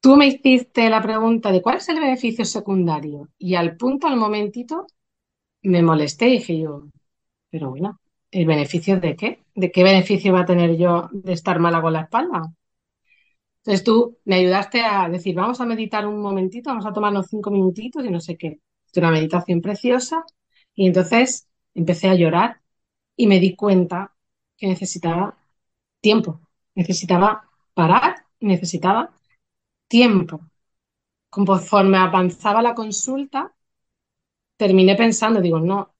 tú 0.00 0.16
me 0.16 0.26
hiciste 0.28 0.88
la 0.90 1.02
pregunta 1.02 1.52
de 1.52 1.62
cuál 1.62 1.78
es 1.78 1.88
el 1.88 2.00
beneficio 2.00 2.44
secundario 2.44 3.28
y 3.38 3.54
al 3.56 3.76
punto, 3.76 4.06
al 4.06 4.16
momentito, 4.16 4.86
me 5.62 5.82
molesté 5.82 6.28
y 6.28 6.32
dije 6.34 6.60
yo, 6.60 6.84
pero 7.50 7.70
bueno, 7.70 8.00
¿el 8.32 8.46
beneficio 8.46 9.00
de 9.00 9.16
qué? 9.16 9.44
¿De 9.54 9.72
qué 9.72 9.84
beneficio 9.84 10.32
va 10.34 10.42
a 10.42 10.46
tener 10.46 10.76
yo 10.78 11.08
de 11.12 11.34
estar 11.34 11.60
mala 11.60 11.82
con 11.82 11.94
la 11.94 12.02
espalda? 12.02 12.42
Entonces 13.64 13.84
tú 13.84 14.18
me 14.24 14.36
ayudaste 14.36 14.80
a 14.82 15.08
decir, 15.08 15.34
vamos 15.34 15.60
a 15.60 15.66
meditar 15.66 16.06
un 16.06 16.20
momentito, 16.20 16.70
vamos 16.70 16.86
a 16.86 16.92
tomarnos 16.92 17.26
cinco 17.28 17.50
minutitos 17.50 18.04
y 18.04 18.10
no 18.10 18.20
sé 18.20 18.36
qué. 18.36 18.60
Es 18.86 18.96
una 18.96 19.10
meditación 19.10 19.60
preciosa 19.60 20.24
y 20.74 20.86
entonces 20.86 21.48
empecé 21.80 22.08
a 22.08 22.14
llorar 22.20 22.60
y 23.16 23.26
me 23.26 23.40
di 23.40 23.56
cuenta 23.56 24.14
que 24.56 24.66
necesitaba 24.68 25.36
tiempo, 26.00 26.40
necesitaba 26.74 27.28
parar, 27.74 28.10
necesitaba 28.40 29.02
tiempo. 29.88 30.40
Conforme 31.30 31.98
avanzaba 31.98 32.62
la 32.62 32.74
consulta, 32.74 33.40
terminé 34.56 34.94
pensando, 34.96 35.40
digo, 35.40 35.60
no, 35.60 35.94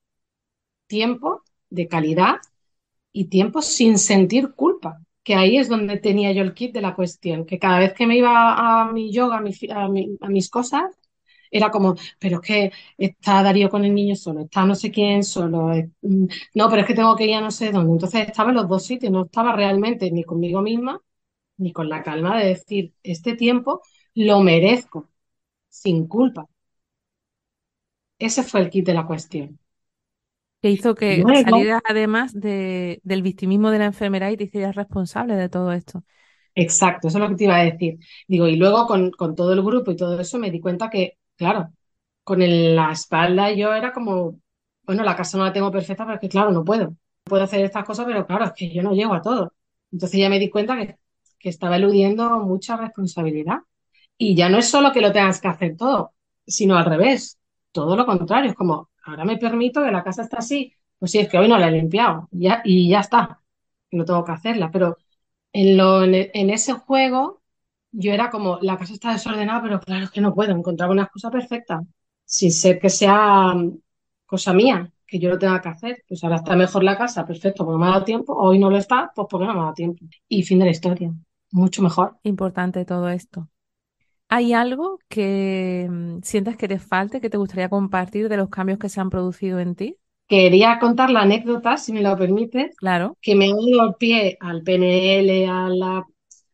tiempo 0.87 1.43
de 1.71 1.89
calidad 1.89 2.37
y 3.13 3.27
tiempo 3.27 3.63
sin 3.63 3.99
sentir 3.99 4.55
culpa, 4.55 5.03
que 5.25 5.35
ahí 5.37 5.59
es 5.59 5.69
donde 5.69 5.99
tenía 5.99 6.33
yo 6.33 6.43
el 6.43 6.55
kit 6.55 6.75
de 6.75 6.83
la 6.83 6.95
cuestión, 6.97 7.47
que 7.47 7.59
cada 7.59 7.81
vez 7.81 7.95
que 7.95 8.07
me 8.07 8.17
iba 8.19 8.83
a 8.83 8.93
mi 8.93 9.13
yoga, 9.13 9.39
a, 9.39 9.41
mi, 9.43 9.53
a, 9.73 9.89
mi, 9.89 10.19
a 10.21 10.29
mis 10.29 10.51
cosas, 10.51 10.85
era 11.51 11.71
como, 11.71 11.95
pero 12.19 12.37
es 12.41 12.47
que 12.47 12.73
está 12.99 13.43
Darío 13.43 13.69
con 13.71 13.85
el 13.85 13.95
niño 13.95 14.15
solo, 14.17 14.43
está 14.43 14.65
no 14.65 14.75
sé 14.75 14.91
quién 14.91 15.23
solo, 15.25 15.73
es, 15.73 15.89
mm, 16.03 16.27
no, 16.55 16.69
pero 16.71 16.83
es 16.83 16.87
que 16.89 16.95
tengo 16.95 17.17
que 17.17 17.27
ir 17.27 17.35
a 17.35 17.41
no 17.41 17.51
sé 17.51 17.73
dónde. 17.73 17.93
Entonces 17.93 18.29
estaba 18.29 18.51
en 18.51 18.57
los 18.57 18.69
dos 18.69 18.85
sitios, 18.85 19.13
no 19.13 19.25
estaba 19.27 19.55
realmente 19.57 20.11
ni 20.11 20.25
conmigo 20.25 20.63
misma, 20.63 21.01
ni 21.59 21.73
con 21.73 21.89
la 21.89 22.03
calma 22.03 22.39
de 22.39 22.49
decir, 22.49 22.95
este 23.03 23.37
tiempo 23.37 23.83
lo 24.15 24.41
merezco, 24.43 25.11
sin 25.71 26.07
culpa. 26.09 26.49
Ese 28.21 28.45
fue 28.45 28.61
el 28.61 28.71
kit 28.71 28.87
de 28.87 28.95
la 28.95 29.05
cuestión. 29.05 29.59
Que 30.63 30.71
hizo 30.71 30.95
que 30.95 31.25
Luego, 31.25 31.33
salieras 31.33 31.81
además 31.89 32.33
de, 32.35 33.01
del 33.03 33.23
victimismo 33.23 33.71
de 33.71 33.79
la 33.79 33.87
enfermedad 33.87 34.31
y 34.31 34.37
te 34.37 34.45
hicieras 34.45 34.75
responsable 34.77 35.35
de 35.37 35.49
todo 35.49 35.73
esto. 35.73 36.05
exacto, 36.55 37.09
eso 37.09 37.19
es 37.19 37.23
lo 37.25 37.29
que 37.31 37.37
te 37.37 37.45
iba 37.45 37.57
a 37.57 37.65
decir. 37.65 37.99
Digo, 38.29 38.49
y 38.49 38.57
luego 38.57 38.87
con, 38.87 39.11
con 39.13 39.35
todo 39.35 39.53
el 39.53 39.63
grupo 39.63 39.91
y 39.91 39.97
todo 39.97 40.19
eso 40.21 40.39
me 40.39 40.51
di 40.51 40.61
cuenta 40.61 40.91
que, 40.91 41.19
claro, 41.41 41.73
con 42.25 42.41
la 42.41 42.93
espalda 42.93 43.51
yo 43.53 43.75
era 43.75 43.93
como, 43.93 44.41
bueno, 44.85 45.03
la 45.05 45.17
casa 45.17 45.39
no 45.39 45.45
la 45.45 45.53
tengo 45.53 45.71
perfecta, 45.73 46.05
pero 46.05 46.17
es 46.17 46.21
que 46.21 46.29
claro, 46.29 46.53
no 46.53 46.65
puedo. 46.65 46.95
Puedo 47.25 47.45
hacer 47.45 47.65
estas 47.65 47.85
cosas, 47.85 48.07
pero 48.07 48.27
claro, 48.27 48.45
es 48.47 48.53
que 48.53 48.71
yo 48.73 48.83
no 48.83 48.93
llego 48.95 49.15
a 49.15 49.23
todo. 49.23 49.55
Entonces 49.93 50.21
ya 50.21 50.29
me 50.31 50.39
di 50.39 50.51
cuenta 50.51 50.77
que, 50.77 50.99
que 51.39 51.49
estaba 51.49 51.77
eludiendo 51.77 52.41
mucha 52.41 52.77
responsabilidad. 52.77 53.59
Y 54.19 54.35
ya 54.37 54.49
no 54.49 54.59
es 54.59 54.69
solo 54.71 54.93
que 54.93 55.01
lo 55.01 55.13
tengas 55.13 55.41
que 55.41 55.49
hacer 55.49 55.77
todo, 55.77 56.13
sino 56.47 56.77
al 56.77 56.85
revés, 56.87 57.39
todo 57.73 57.97
lo 57.97 58.07
contrario. 58.07 58.51
Es 58.51 58.57
como, 58.57 58.91
ahora 59.05 59.25
me 59.25 59.39
permito 59.39 59.83
que 59.85 59.91
la 59.93 60.05
casa 60.05 60.23
está 60.23 60.39
así, 60.39 60.75
pues 60.99 61.11
sí, 61.13 61.19
es 61.21 61.29
que 61.29 61.39
hoy 61.39 61.49
no 61.49 61.59
la 61.59 61.69
he 61.69 61.73
limpiado 61.73 62.29
ya, 62.33 62.61
y 62.65 62.89
ya 62.91 63.01
está, 63.01 63.43
no 63.93 64.05
tengo 64.05 64.25
que 64.25 64.33
hacerla. 64.33 64.71
Pero 64.71 64.99
en, 65.53 65.77
lo, 65.77 66.05
en 66.05 66.51
ese 66.51 66.73
juego 66.75 67.40
yo 67.93 68.13
era 68.13 68.31
como, 68.31 68.59
la 68.63 68.77
casa 68.79 68.93
está 68.95 69.13
desordenada, 69.13 69.63
pero 69.63 69.81
claro, 69.81 70.05
es 70.05 70.11
que 70.11 70.21
no 70.21 70.35
puedo 70.35 70.53
encontrar 70.53 70.91
una 70.91 71.03
excusa 71.05 71.31
perfecta, 71.31 71.81
sin 72.25 72.53
ser 72.53 72.79
que 72.81 72.91
sea 72.91 73.55
mm, 73.55 73.79
cosa 74.27 74.53
mía, 74.53 74.93
que 75.07 75.19
yo 75.19 75.29
lo 75.31 75.39
tenga 75.39 75.61
que 75.61 75.69
hacer. 75.69 76.03
Pues 76.09 76.23
ahora 76.25 76.37
está 76.37 76.57
mejor 76.57 76.85
la 76.85 76.97
casa, 76.99 77.27
perfecto, 77.27 77.65
porque 77.65 77.79
me 77.81 77.87
ha 77.87 77.91
dado 77.91 78.05
tiempo, 78.05 78.35
hoy 78.37 78.59
no 78.59 78.71
lo 78.71 78.77
está, 78.79 79.11
pues 79.15 79.27
porque 79.31 79.47
no 79.47 79.53
me 79.55 79.61
ha 79.61 79.63
dado 79.65 79.75
tiempo. 79.75 80.05
Y 80.29 80.43
fin 80.43 80.59
de 80.61 80.67
la 80.67 80.71
historia, 80.73 81.13
mucho 81.53 81.83
mejor. 81.83 82.17
Importante 82.23 82.85
todo 82.85 83.09
esto. 83.09 83.49
¿Hay 84.29 84.53
algo 84.55 84.99
que 85.09 85.89
mm, 85.91 86.21
sientas 86.23 86.57
que 86.57 86.69
te 86.69 86.79
falte, 86.81 87.21
que 87.21 87.31
te 87.31 87.39
gustaría 87.39 87.69
compartir 87.71 88.29
de 88.29 88.37
los 88.39 88.51
cambios 88.51 88.79
que 88.81 88.89
se 88.91 89.01
han 89.01 89.11
producido 89.11 89.61
en 89.61 89.75
ti? 89.77 89.99
Quería 90.29 90.79
contar 90.79 91.11
la 91.11 91.23
anécdota, 91.23 91.77
si 91.77 91.93
me 91.93 92.01
lo 92.03 92.17
permites, 92.17 92.81
Claro, 92.81 93.17
que 93.21 93.35
me 93.35 93.47
ha 93.47 93.49
dado 93.55 93.89
el 93.89 93.95
pie 93.97 94.37
al 94.41 94.63
PNL, 94.63 95.47
a 95.49 95.69
la- 95.69 96.07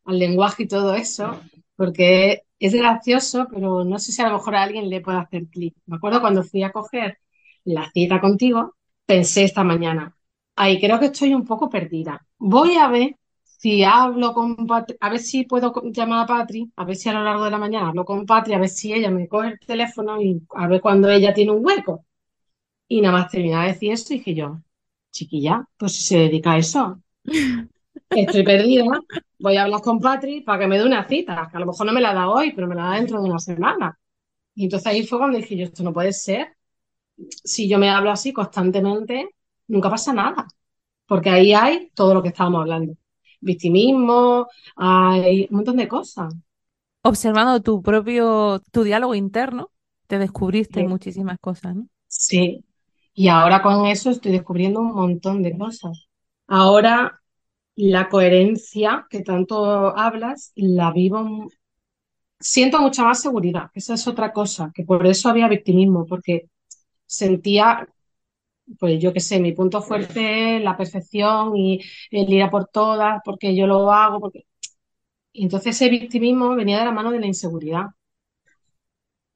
al 0.06 0.18
lenguaje 0.18 0.64
y 0.64 0.68
todo 0.68 0.94
eso, 0.94 1.40
porque 1.76 2.42
es 2.58 2.74
gracioso, 2.74 3.46
pero 3.50 3.84
no 3.84 3.98
sé 3.98 4.12
si 4.12 4.22
a 4.22 4.28
lo 4.28 4.34
mejor 4.34 4.56
a 4.56 4.62
alguien 4.62 4.88
le 4.90 5.00
puede 5.00 5.18
hacer 5.18 5.46
clic. 5.48 5.76
Me 5.86 5.96
acuerdo 5.96 6.20
cuando 6.20 6.42
fui 6.42 6.62
a 6.62 6.72
coger 6.72 7.18
la 7.64 7.90
cita 7.92 8.20
contigo, 8.20 8.76
pensé 9.06 9.44
esta 9.44 9.64
mañana, 9.64 10.16
ay, 10.56 10.80
creo 10.80 10.98
que 11.00 11.06
estoy 11.06 11.34
un 11.34 11.44
poco 11.44 11.68
perdida. 11.68 12.26
Voy 12.38 12.76
a 12.76 12.88
ver 12.88 13.16
si 13.42 13.82
hablo 13.84 14.32
con 14.32 14.56
Patri, 14.66 14.96
a 15.00 15.10
ver 15.10 15.18
si 15.20 15.44
puedo 15.44 15.72
llamar 15.92 16.24
a 16.24 16.26
Patri, 16.26 16.70
a 16.76 16.84
ver 16.84 16.96
si 16.96 17.08
a 17.08 17.12
lo 17.14 17.24
largo 17.24 17.44
de 17.44 17.50
la 17.50 17.58
mañana 17.58 17.88
hablo 17.88 18.04
con 18.04 18.26
Patri, 18.26 18.54
a 18.54 18.58
ver 18.58 18.68
si 18.68 18.92
ella 18.92 19.10
me 19.10 19.28
coge 19.28 19.48
el 19.48 19.58
teléfono 19.60 20.20
y 20.22 20.42
a 20.54 20.66
ver 20.68 20.80
cuando 20.80 21.08
ella 21.10 21.32
tiene 21.34 21.52
un 21.52 21.64
hueco. 21.64 22.04
Y 22.88 23.00
nada 23.00 23.18
más 23.18 23.30
terminar 23.30 23.66
de 23.66 23.72
decir 23.72 23.92
esto, 23.92 24.14
dije 24.14 24.34
yo, 24.34 24.60
chiquilla, 25.12 25.66
pues 25.76 25.92
si 25.96 26.02
se 26.02 26.18
dedica 26.18 26.52
a 26.52 26.58
eso, 26.58 27.02
estoy 28.12 28.44
perdida, 28.44 28.84
voy 29.38 29.56
a 29.56 29.64
hablar 29.64 29.80
con 29.82 30.00
Patri 30.00 30.40
para 30.42 30.60
que 30.60 30.66
me 30.66 30.78
dé 30.78 30.84
una 30.86 31.06
cita, 31.08 31.48
que 31.50 31.56
a 31.56 31.60
lo 31.60 31.66
mejor 31.66 31.86
no 31.86 31.92
me 31.92 32.00
la 32.00 32.14
da 32.14 32.28
hoy, 32.28 32.52
pero 32.54 32.66
me 32.66 32.74
la 32.74 32.84
da 32.86 32.94
dentro 32.96 33.20
de 33.22 33.28
una 33.28 33.38
semana. 33.38 33.98
Y 34.54 34.64
entonces 34.64 34.86
ahí 34.88 35.06
fue 35.06 35.18
cuando 35.18 35.38
dije 35.38 35.56
yo, 35.56 35.64
esto 35.66 35.82
no 35.84 35.92
puede 35.94 36.12
ser. 36.12 36.56
Si 37.44 37.68
yo 37.68 37.78
me 37.78 37.90
hablo 37.90 38.10
así 38.10 38.32
constantemente, 38.32 39.30
nunca 39.68 39.90
pasa 39.90 40.12
nada, 40.12 40.46
porque 41.06 41.30
ahí 41.30 41.54
hay 41.54 41.90
todo 41.94 42.14
lo 42.14 42.22
que 42.22 42.30
estábamos 42.30 42.62
hablando. 42.62 42.94
Victimismo, 43.40 44.48
hay 44.76 45.48
un 45.50 45.56
montón 45.58 45.76
de 45.78 45.88
cosas. 45.88 46.34
observando 47.02 47.62
tu 47.62 47.80
propio, 47.82 48.60
tu 48.72 48.82
diálogo 48.84 49.14
interno, 49.14 49.70
te 50.08 50.18
descubriste 50.18 50.82
Sí. 50.82 50.84
muchísimas 50.84 51.38
cosas, 51.40 51.74
¿no? 51.76 51.88
Sí. 52.08 52.64
Y 53.14 53.28
ahora 53.28 53.62
con 53.62 53.86
eso 53.86 54.10
estoy 54.10 54.32
descubriendo 54.32 54.80
un 54.80 54.92
montón 54.94 55.42
de 55.42 55.56
cosas. 55.56 56.08
Ahora 56.46 57.20
la 57.76 58.08
coherencia 58.08 59.06
que 59.10 59.22
tanto 59.22 59.96
hablas, 59.96 60.52
la 60.56 60.92
vivo, 60.92 61.48
siento 62.40 62.80
mucha 62.80 63.04
más 63.04 63.20
seguridad. 63.22 63.70
Esa 63.74 63.94
es 63.94 64.06
otra 64.08 64.32
cosa, 64.32 64.72
que 64.74 64.84
por 64.84 65.06
eso 65.06 65.28
había 65.28 65.48
victimismo, 65.48 66.06
porque 66.06 66.48
sentía, 67.06 67.88
pues 68.80 69.00
yo 69.02 69.12
qué 69.12 69.20
sé, 69.20 69.40
mi 69.40 69.52
punto 69.52 69.82
fuerte, 69.82 70.60
la 70.60 70.76
perfección 70.76 71.56
y 71.56 71.80
el 72.10 72.32
ir 72.32 72.42
a 72.42 72.50
por 72.50 72.68
todas, 72.68 73.20
porque 73.24 73.56
yo 73.56 73.66
lo 73.66 73.92
hago, 73.92 74.20
porque... 74.20 74.46
Y 75.32 75.44
entonces 75.44 75.76
ese 75.76 75.90
victimismo 75.90 76.56
venía 76.56 76.80
de 76.80 76.86
la 76.86 76.92
mano 76.92 77.12
de 77.12 77.20
la 77.20 77.26
inseguridad. 77.26 77.86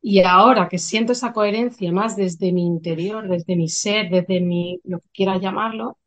Y 0.02 0.20
ahora 0.22 0.68
que 0.68 0.78
siento 0.78 1.12
esa 1.12 1.32
coherencia 1.32 1.92
más 1.92 2.16
desde 2.16 2.52
mi 2.52 2.66
interior, 2.66 3.28
desde 3.28 3.56
mi 3.56 3.68
ser, 3.68 4.08
desde 4.10 4.40
mi, 4.40 4.80
lo 4.84 5.00
que 5.00 5.08
quieras 5.12 5.40
llamarlo, 5.40 5.98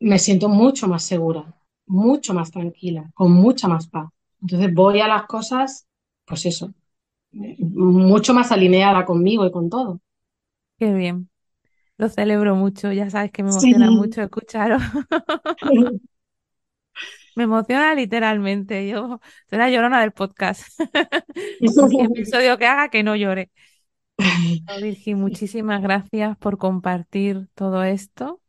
me 0.00 0.18
siento 0.20 0.48
mucho 0.50 0.88
más 0.88 1.04
segura, 1.04 1.54
mucho 1.86 2.34
más 2.34 2.50
tranquila, 2.50 3.10
con 3.14 3.32
mucha 3.32 3.68
más 3.68 3.88
paz. 3.88 4.08
Entonces 4.42 4.74
voy 4.74 5.00
a 5.00 5.08
las 5.08 5.24
cosas, 5.26 5.86
pues 6.24 6.46
eso, 6.46 6.72
mucho 7.32 8.34
más 8.34 8.52
alineada 8.52 9.04
conmigo 9.04 9.46
y 9.46 9.52
con 9.52 9.70
todo. 9.70 10.00
Qué 10.78 10.92
bien. 10.92 11.30
Lo 11.98 12.08
celebro 12.08 12.56
mucho, 12.56 12.92
ya 12.92 13.10
sabes 13.10 13.32
que 13.32 13.42
me 13.44 13.50
emociona 13.50 13.90
Sí. 13.90 13.92
mucho 13.92 14.22
escucharos. 14.22 14.82
Me 17.36 17.44
emociona 17.44 17.94
literalmente. 17.94 18.88
Yo 18.88 19.20
soy 19.48 19.58
la 19.58 19.70
llorona 19.70 20.00
del 20.00 20.12
podcast. 20.12 20.62
Episodio 21.60 22.58
que 22.58 22.66
haga 22.66 22.88
que 22.90 23.02
no 23.02 23.16
llore. 23.16 23.50
Virgi, 24.80 25.14
muchísimas 25.14 25.82
gracias 25.82 26.36
por 26.38 26.58
compartir 26.58 27.48
todo 27.54 27.82
esto. 27.84 28.40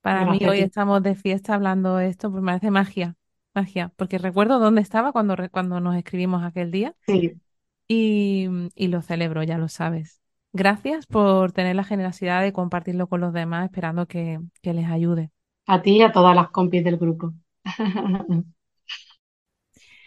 Para 0.00 0.24
mí 0.26 0.38
Gracias 0.38 0.48
hoy 0.48 0.60
estamos 0.60 1.02
de 1.02 1.14
fiesta 1.14 1.54
hablando 1.54 1.96
de 1.96 2.08
esto, 2.08 2.30
pues 2.30 2.42
me 2.42 2.52
parece 2.52 2.70
magia, 2.70 3.16
magia, 3.54 3.92
porque 3.96 4.18
recuerdo 4.18 4.58
dónde 4.58 4.80
estaba 4.80 5.12
cuando, 5.12 5.36
re- 5.36 5.50
cuando 5.50 5.80
nos 5.80 5.96
escribimos 5.96 6.42
aquel 6.44 6.70
día 6.70 6.94
Sí, 7.06 7.40
y, 7.88 8.48
y 8.76 8.88
lo 8.88 9.02
celebro, 9.02 9.42
ya 9.44 9.58
lo 9.58 9.68
sabes. 9.68 10.20
Gracias 10.52 11.06
por 11.06 11.52
tener 11.52 11.76
la 11.76 11.84
generosidad 11.84 12.42
de 12.42 12.52
compartirlo 12.52 13.08
con 13.08 13.20
los 13.20 13.32
demás, 13.32 13.66
esperando 13.66 14.06
que, 14.06 14.40
que 14.62 14.74
les 14.74 14.86
ayude. 14.90 15.30
A 15.74 15.76
ti 15.82 15.92
y 15.98 16.02
a 16.02 16.10
todas 16.10 16.34
las 16.34 16.50
compis 16.50 16.82
del 16.82 16.96
grupo. 16.98 17.32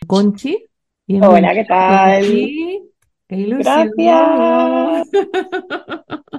Conchi. 0.08 0.68
Hola, 1.20 1.54
¿qué 1.54 1.66
tal? 1.66 2.58
¡Qué 3.28 3.38
ilusión! 3.38 3.92
Gracias. 3.96 5.10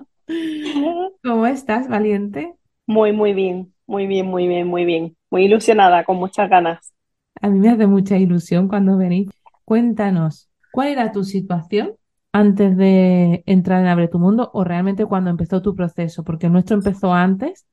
¿Cómo 1.23 1.47
estás, 1.47 1.88
valiente? 1.88 2.54
Muy, 2.87 3.12
muy 3.12 3.33
bien, 3.35 3.75
muy 3.87 4.07
bien, 4.07 4.27
muy 4.27 4.47
bien, 4.49 4.69
muy 4.69 4.85
bien. 4.85 5.17
Muy 5.31 5.45
ilusionada, 5.47 6.05
con 6.05 6.17
muchas 6.19 6.49
ganas. 6.49 6.93
A 7.41 7.49
mí 7.49 7.59
me 7.59 7.71
hace 7.71 7.87
mucha 7.87 8.17
ilusión 8.19 8.69
cuando 8.69 8.97
venís. 8.97 9.29
Cuéntanos, 9.65 10.51
¿cuál 10.71 10.89
era 10.89 11.12
tu 11.12 11.25
situación 11.25 11.95
antes 12.33 12.77
de 12.77 13.43
entrar 13.47 13.81
en 13.83 13.89
Abre 13.89 14.09
tu 14.09 14.19
Mundo 14.19 14.51
o 14.55 14.65
realmente 14.65 15.07
cuando 15.07 15.31
empezó 15.31 15.62
tu 15.62 15.75
proceso? 15.75 16.25
Porque 16.25 16.47
el 16.47 16.53
nuestro 16.53 16.77
empezó 16.77 17.12
antes, 17.12 17.67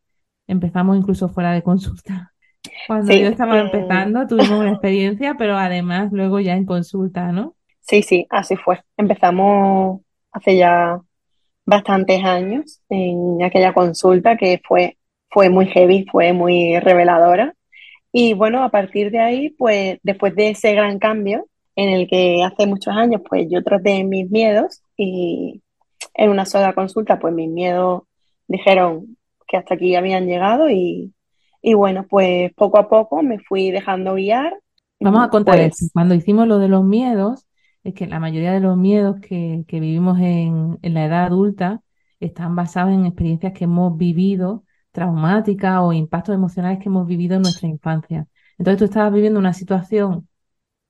empezamos 0.47 0.97
incluso 0.97 1.29
fuera 1.29 1.51
de 1.53 1.63
consulta. 1.63 2.33
Cuando 2.85 3.13
Sí, 3.13 3.15
yo 3.15 3.27
estaba 3.29 3.59
eh, 3.59 3.59
empezando, 3.59 4.27
tuvimos 4.27 4.59
una 4.59 4.71
experiencia, 4.71 5.35
pero 5.37 5.57
además 5.57 6.11
luego 6.13 6.39
ya 6.41 6.55
en 6.55 6.65
consulta, 6.65 7.31
¿no? 7.33 7.55
sí, 7.81 8.03
sí, 8.03 8.25
así 8.29 8.55
fue. 8.55 8.81
Empezamos 8.97 10.01
hace 10.31 10.57
ya 10.57 10.99
bastantes 11.65 12.23
años 12.25 12.81
en 12.89 13.43
aquella 13.43 13.73
consulta 13.73 14.37
que 14.37 14.61
fue, 14.67 14.98
fue 15.29 15.49
muy 15.49 15.67
heavy, 15.67 16.05
fue 16.11 16.33
muy 16.33 16.79
reveladora. 16.79 17.53
Y 18.11 18.33
bueno, 18.33 18.63
a 18.63 18.69
partir 18.69 19.11
de 19.11 19.19
ahí, 19.19 19.49
pues 19.51 19.99
después 20.03 20.35
de 20.35 20.49
ese 20.49 20.73
gran 20.73 20.99
cambio 20.99 21.47
en 21.75 21.89
el 21.89 22.07
que 22.07 22.43
hace 22.43 22.67
muchos 22.67 22.95
años, 22.95 23.21
pues 23.27 23.47
yo 23.49 23.63
traté 23.63 24.03
mis 24.03 24.29
miedos 24.29 24.81
y 24.97 25.61
en 26.13 26.29
una 26.29 26.45
sola 26.45 26.73
consulta, 26.73 27.19
pues 27.19 27.33
mis 27.33 27.49
miedos 27.49 28.03
dijeron 28.47 29.17
que 29.47 29.57
hasta 29.57 29.75
aquí 29.75 29.95
habían 29.95 30.25
llegado 30.25 30.69
y, 30.69 31.13
y 31.61 31.73
bueno, 31.73 32.05
pues 32.09 32.51
poco 32.55 32.79
a 32.79 32.89
poco 32.89 33.21
me 33.21 33.39
fui 33.39 33.71
dejando 33.71 34.15
guiar. 34.15 34.53
Vamos 34.99 35.23
a 35.23 35.29
contar 35.29 35.59
esto. 35.59 35.77
Pues 35.79 35.91
Cuando 35.93 36.15
hicimos 36.15 36.47
lo 36.47 36.59
de 36.59 36.67
los 36.67 36.83
miedos, 36.83 37.47
es 37.83 37.93
que 37.93 38.07
la 38.07 38.19
mayoría 38.19 38.51
de 38.51 38.59
los 38.59 38.75
miedos 38.75 39.19
que, 39.21 39.63
que 39.67 39.79
vivimos 39.79 40.19
en, 40.19 40.77
en 40.81 40.93
la 40.93 41.05
edad 41.05 41.25
adulta 41.25 41.81
están 42.19 42.55
basados 42.55 42.93
en 42.93 43.05
experiencias 43.05 43.53
que 43.53 43.63
hemos 43.63 43.97
vivido, 43.97 44.63
traumáticas 44.99 45.79
o 45.79 45.93
impactos 45.93 46.35
emocionales 46.35 46.79
que 46.79 46.89
hemos 46.89 47.07
vivido 47.07 47.37
en 47.37 47.43
nuestra 47.43 47.69
infancia. 47.69 48.27
Entonces 48.57 48.79
tú 48.79 48.85
estabas 48.85 49.13
viviendo 49.13 49.39
una 49.39 49.53
situación 49.53 50.27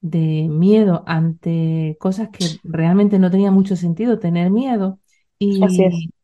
de 0.01 0.47
miedo 0.49 1.03
ante 1.05 1.95
cosas 1.99 2.29
que 2.29 2.45
realmente 2.63 3.19
no 3.19 3.29
tenía 3.29 3.51
mucho 3.51 3.75
sentido 3.75 4.17
tener 4.17 4.49
miedo 4.49 4.99
y 5.37 5.59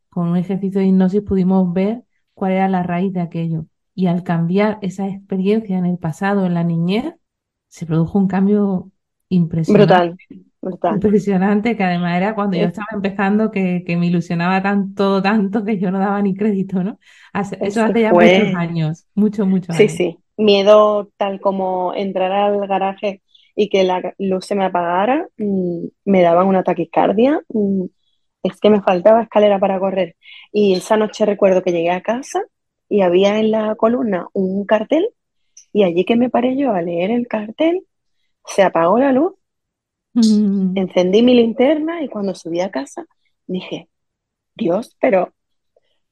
con 0.08 0.28
un 0.28 0.36
ejercicio 0.36 0.80
de 0.80 0.88
hipnosis 0.88 1.22
pudimos 1.22 1.72
ver 1.72 2.02
cuál 2.34 2.52
era 2.52 2.68
la 2.68 2.82
raíz 2.82 3.12
de 3.12 3.20
aquello. 3.20 3.66
Y 3.94 4.08
al 4.08 4.24
cambiar 4.24 4.78
esa 4.82 5.06
experiencia 5.06 5.78
en 5.78 5.86
el 5.86 5.98
pasado, 5.98 6.44
en 6.44 6.54
la 6.54 6.64
niñez, 6.64 7.14
se 7.68 7.86
produjo 7.86 8.18
un 8.18 8.26
cambio 8.26 8.90
impresionante, 9.28 10.16
brutal, 10.26 10.45
impresionante, 10.88 11.76
que 11.76 11.84
además 11.84 12.16
era 12.16 12.34
cuando 12.34 12.56
yo 12.56 12.66
Es, 12.66 12.68
estaba 12.68 12.86
empezando 12.94 13.50
que, 13.50 13.82
que 13.86 13.96
me 13.96 14.06
ilusionaba 14.06 14.62
tanto, 14.62 15.22
tanto 15.22 15.64
que 15.64 15.78
yo 15.78 15.90
no 15.90 15.98
daba 15.98 16.22
ni 16.22 16.34
crédito, 16.34 16.82
¿no? 16.84 16.98
Hace- 17.32 17.58
eso 17.62 17.82
hace 17.82 18.00
ya 18.02 18.14
muchos 18.14 18.48
fue, 18.48 18.54
años, 18.54 19.06
muchos, 19.14 19.46
muchos 19.48 19.70
sí, 19.70 19.88
años. 19.88 19.88
sí, 19.88 20.18
miedo 20.36 21.10
tal 21.16 21.40
como 21.40 21.94
entrar 21.94 22.32
al 22.32 22.66
garaje 22.66 23.22
y 23.54 23.68
que 23.68 23.84
la 23.84 24.14
luz 24.18 24.46
se 24.46 24.54
me 24.54 24.64
apagara, 24.64 25.28
mm, 25.38 25.86
me 26.04 26.22
daban 26.22 26.46
una 26.48 26.62
taquicardia, 26.62 27.40
mm, 27.48 27.84
es 28.44 28.60
que 28.60 28.70
me 28.70 28.82
faltaba 28.82 29.22
escalera 29.22 29.58
para 29.58 29.78
correr. 29.80 30.16
Y 30.52 30.74
esa 30.76 30.96
noche 30.96 31.26
recuerdo 31.26 31.62
que 31.62 31.72
llegué 31.72 31.90
a 31.90 32.02
casa 32.02 32.42
y 32.88 33.02
había 33.02 33.38
en 33.40 33.50
la 33.50 33.74
columna 33.76 34.28
un 34.34 34.64
cartel 34.66 35.08
y 35.72 35.84
allí 35.84 36.04
que 36.04 36.16
me 36.16 36.30
paré 36.30 36.56
yo 36.58 36.72
a 36.72 36.82
leer 36.82 37.10
el 37.12 37.28
cartel, 37.28 37.86
se 38.46 38.62
apagó 38.64 38.98
la 39.00 39.12
luz, 39.12 39.34
Mm. 40.16 40.76
encendí 40.78 41.22
mi 41.22 41.34
linterna 41.34 42.02
y 42.02 42.08
cuando 42.08 42.34
subí 42.34 42.60
a 42.60 42.70
casa 42.70 43.04
dije, 43.46 43.88
Dios, 44.54 44.96
pero 45.00 45.32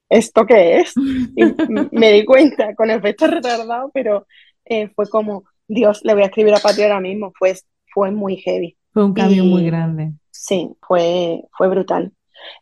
¿esto 0.08 0.46
qué 0.46 0.80
es? 0.80 0.94
Y 1.36 1.42
me 1.96 2.12
di 2.12 2.24
cuenta 2.24 2.74
con 2.76 2.90
efecto 2.90 3.26
retardado, 3.26 3.90
pero 3.92 4.26
eh, 4.66 4.88
fue 4.94 5.08
como, 5.08 5.44
Dios, 5.66 6.00
le 6.04 6.14
voy 6.14 6.22
a 6.22 6.26
escribir 6.26 6.54
a 6.54 6.58
Pati 6.60 6.82
ahora 6.82 7.00
mismo, 7.00 7.32
fue, 7.36 7.54
fue 7.92 8.10
muy 8.12 8.36
heavy. 8.36 8.76
Fue 8.92 9.04
un 9.04 9.14
cambio 9.14 9.44
muy 9.44 9.64
grande. 9.64 10.12
sí, 10.30 10.70
fue, 10.86 11.42
fue 11.56 11.68
brutal. 11.68 12.12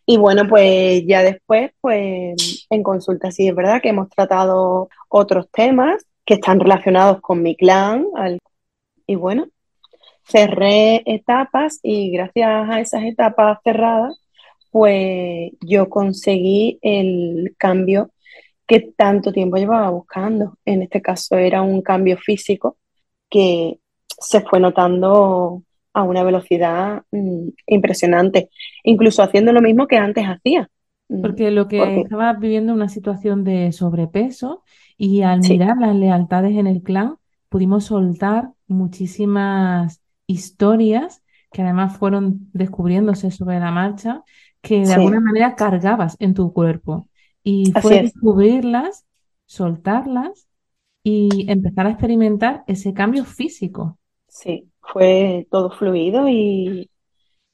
Y 0.07 0.17
bueno, 0.17 0.49
pues 0.49 1.03
ya 1.07 1.23
después, 1.23 1.73
pues 1.81 2.67
en 2.71 2.83
consulta 2.83 3.31
sí 3.33 3.49
es 3.49 3.55
verdad 3.55 3.83
que 3.83 3.89
hemos 3.91 4.09
tratado 4.09 4.89
otros 5.09 5.51
temas 5.51 6.07
que 6.25 6.35
están 6.35 6.61
relacionados 6.61 7.21
con 7.21 7.43
mi 7.43 7.57
clan. 7.57 8.07
al- 8.17 8.39
y 9.07 9.17
bueno, 9.17 9.49
cerré 10.25 11.03
etapas 11.07 11.79
y 11.83 12.11
gracias 12.13 12.49
a 12.71 12.81
esas 12.81 13.05
etapas 13.05 13.59
cerradas, 13.65 14.15
pues 14.71 15.53
yo 15.61 15.89
conseguí 15.89 16.79
el 16.83 17.55
cambio 17.59 18.11
que 18.67 18.81
tanto 18.97 19.33
tiempo 19.33 19.57
llevaba 19.57 19.91
buscando. 19.91 20.59
En 20.65 20.83
este 20.83 21.03
caso 21.03 21.37
era 21.37 21.63
un 21.63 21.83
cambio 21.83 22.17
físico 22.19 22.79
que 23.31 23.79
se 24.21 24.41
fue 24.43 24.61
notando 24.61 25.63
a 25.95 26.03
una 26.05 26.23
velocidad 26.25 27.03
mm, 27.13 27.49
impresionante, 27.67 28.51
incluso 28.85 29.23
haciendo 29.23 29.53
lo 29.53 29.61
mismo 29.63 29.87
que 29.87 29.97
antes 29.97 30.25
hacía. 30.25 30.69
Mm, 31.09 31.21
Porque 31.21 31.51
lo 31.51 31.69
que 31.69 31.79
Porque 31.79 32.01
estabas 32.01 32.39
viviendo 32.41 32.73
una 32.75 32.89
situación 32.89 33.45
de 33.45 33.73
sobrepeso 33.73 34.65
y 34.97 35.23
al 35.23 35.43
sí, 35.43 35.59
mirar 35.59 35.77
las 35.79 35.95
lealtades 35.95 36.53
en 36.57 36.67
el 36.67 36.83
clan 36.83 37.17
pudimos 37.49 37.85
soltar 37.85 38.53
muchísimas 38.67 40.02
historias 40.33 41.23
que 41.53 41.63
además 41.63 41.97
fueron 41.99 42.51
descubriéndose 42.53 43.31
sobre 43.31 43.61
la 43.61 43.71
marcha 43.71 44.25
que 44.63 44.87
de 44.87 44.95
alguna 44.95 45.21
manera 45.21 45.55
cargabas 45.57 46.17
en 46.21 46.35
tu 46.35 46.53
cuerpo. 46.53 47.09
Y 47.45 47.75
así 47.75 47.81
fue 47.81 47.97
es, 47.97 48.15
descubrirlas, 48.15 49.07
soltarlas 49.47 50.49
y 51.05 51.47
empezar 51.51 51.87
a 51.87 51.91
experimentar 51.91 52.65
ese 52.67 52.95
cambio 52.95 53.25
físico. 53.25 53.99
sí, 54.29 54.71
fue 54.81 55.47
todo 55.51 55.71
fluido 55.71 56.29
y, 56.29 56.91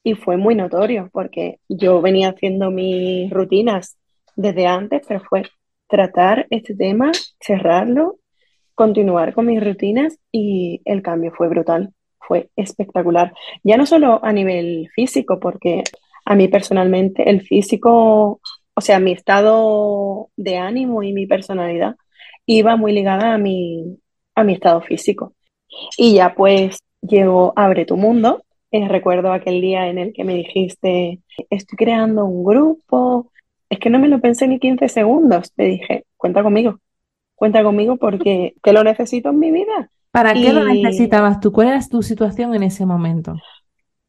y 0.03 0.15
fue 0.15 0.37
muy 0.37 0.55
notorio 0.55 1.09
porque 1.11 1.59
yo 1.69 2.01
venía 2.01 2.29
haciendo 2.29 2.71
mis 2.71 3.29
rutinas 3.31 3.97
desde 4.35 4.67
antes, 4.67 5.03
pero 5.07 5.21
fue 5.21 5.43
tratar 5.87 6.47
este 6.49 6.75
tema, 6.75 7.11
cerrarlo 7.39 8.19
continuar 8.75 9.33
con 9.33 9.47
mis 9.47 9.61
rutinas 9.61 10.17
y 10.31 10.81
el 10.85 11.01
cambio 11.01 11.33
fue 11.33 11.49
brutal, 11.49 11.93
fue 12.29 12.49
espectacular. 12.55 13.33
Ya 13.63 13.77
no 13.77 13.85
solo 13.87 14.19
a 14.23 14.31
nivel 14.31 14.89
físico, 14.95 15.39
porque 15.39 15.83
a 16.25 16.35
mí 16.35 16.47
personalmente 16.47 17.29
el 17.29 17.41
físico, 17.41 18.39
o 18.75 18.81
sea, 18.81 18.99
mi 18.99 19.11
estado 19.13 20.29
de 20.37 20.57
ánimo 20.57 21.03
y 21.03 21.13
mi 21.13 21.25
personalidad 21.27 21.95
iba 22.45 22.75
muy 22.77 22.93
ligada 22.93 23.33
a 23.33 23.37
mi, 23.39 23.97
a 24.35 24.43
mi 24.43 24.53
estado 24.53 24.81
físico. 24.81 25.33
Y 25.97 26.15
ya 26.15 26.35
pues 26.35 26.79
llegó 27.01 27.53
Abre 27.55 27.85
tu 27.85 27.97
Mundo. 27.97 28.43
Eh, 28.71 28.87
recuerdo 28.87 29.33
aquel 29.33 29.61
día 29.61 29.87
en 29.87 29.97
el 29.97 30.13
que 30.13 30.23
me 30.23 30.35
dijiste, 30.35 31.21
estoy 31.49 31.77
creando 31.77 32.25
un 32.25 32.43
grupo. 32.45 33.31
Es 33.69 33.79
que 33.79 33.89
no 33.89 33.99
me 33.99 34.07
lo 34.07 34.21
pensé 34.21 34.47
ni 34.47 34.59
15 34.59 34.89
segundos. 34.89 35.53
Te 35.53 35.63
dije, 35.63 36.05
cuenta 36.17 36.43
conmigo 36.43 36.79
cuenta 37.39 37.63
conmigo 37.63 37.95
porque 37.95 38.53
que 38.61 38.73
lo 38.73 38.83
necesito 38.83 39.29
en 39.29 39.39
mi 39.39 39.51
vida. 39.51 39.89
¿Para 40.11 40.39
qué 40.39 40.53
lo 40.53 40.63
necesitabas 40.63 41.39
tú? 41.39 41.51
¿Cuál 41.51 41.69
era 41.69 41.79
tu 41.87 42.03
situación 42.03 42.53
en 42.53 42.61
ese 42.63 42.85
momento? 42.85 43.43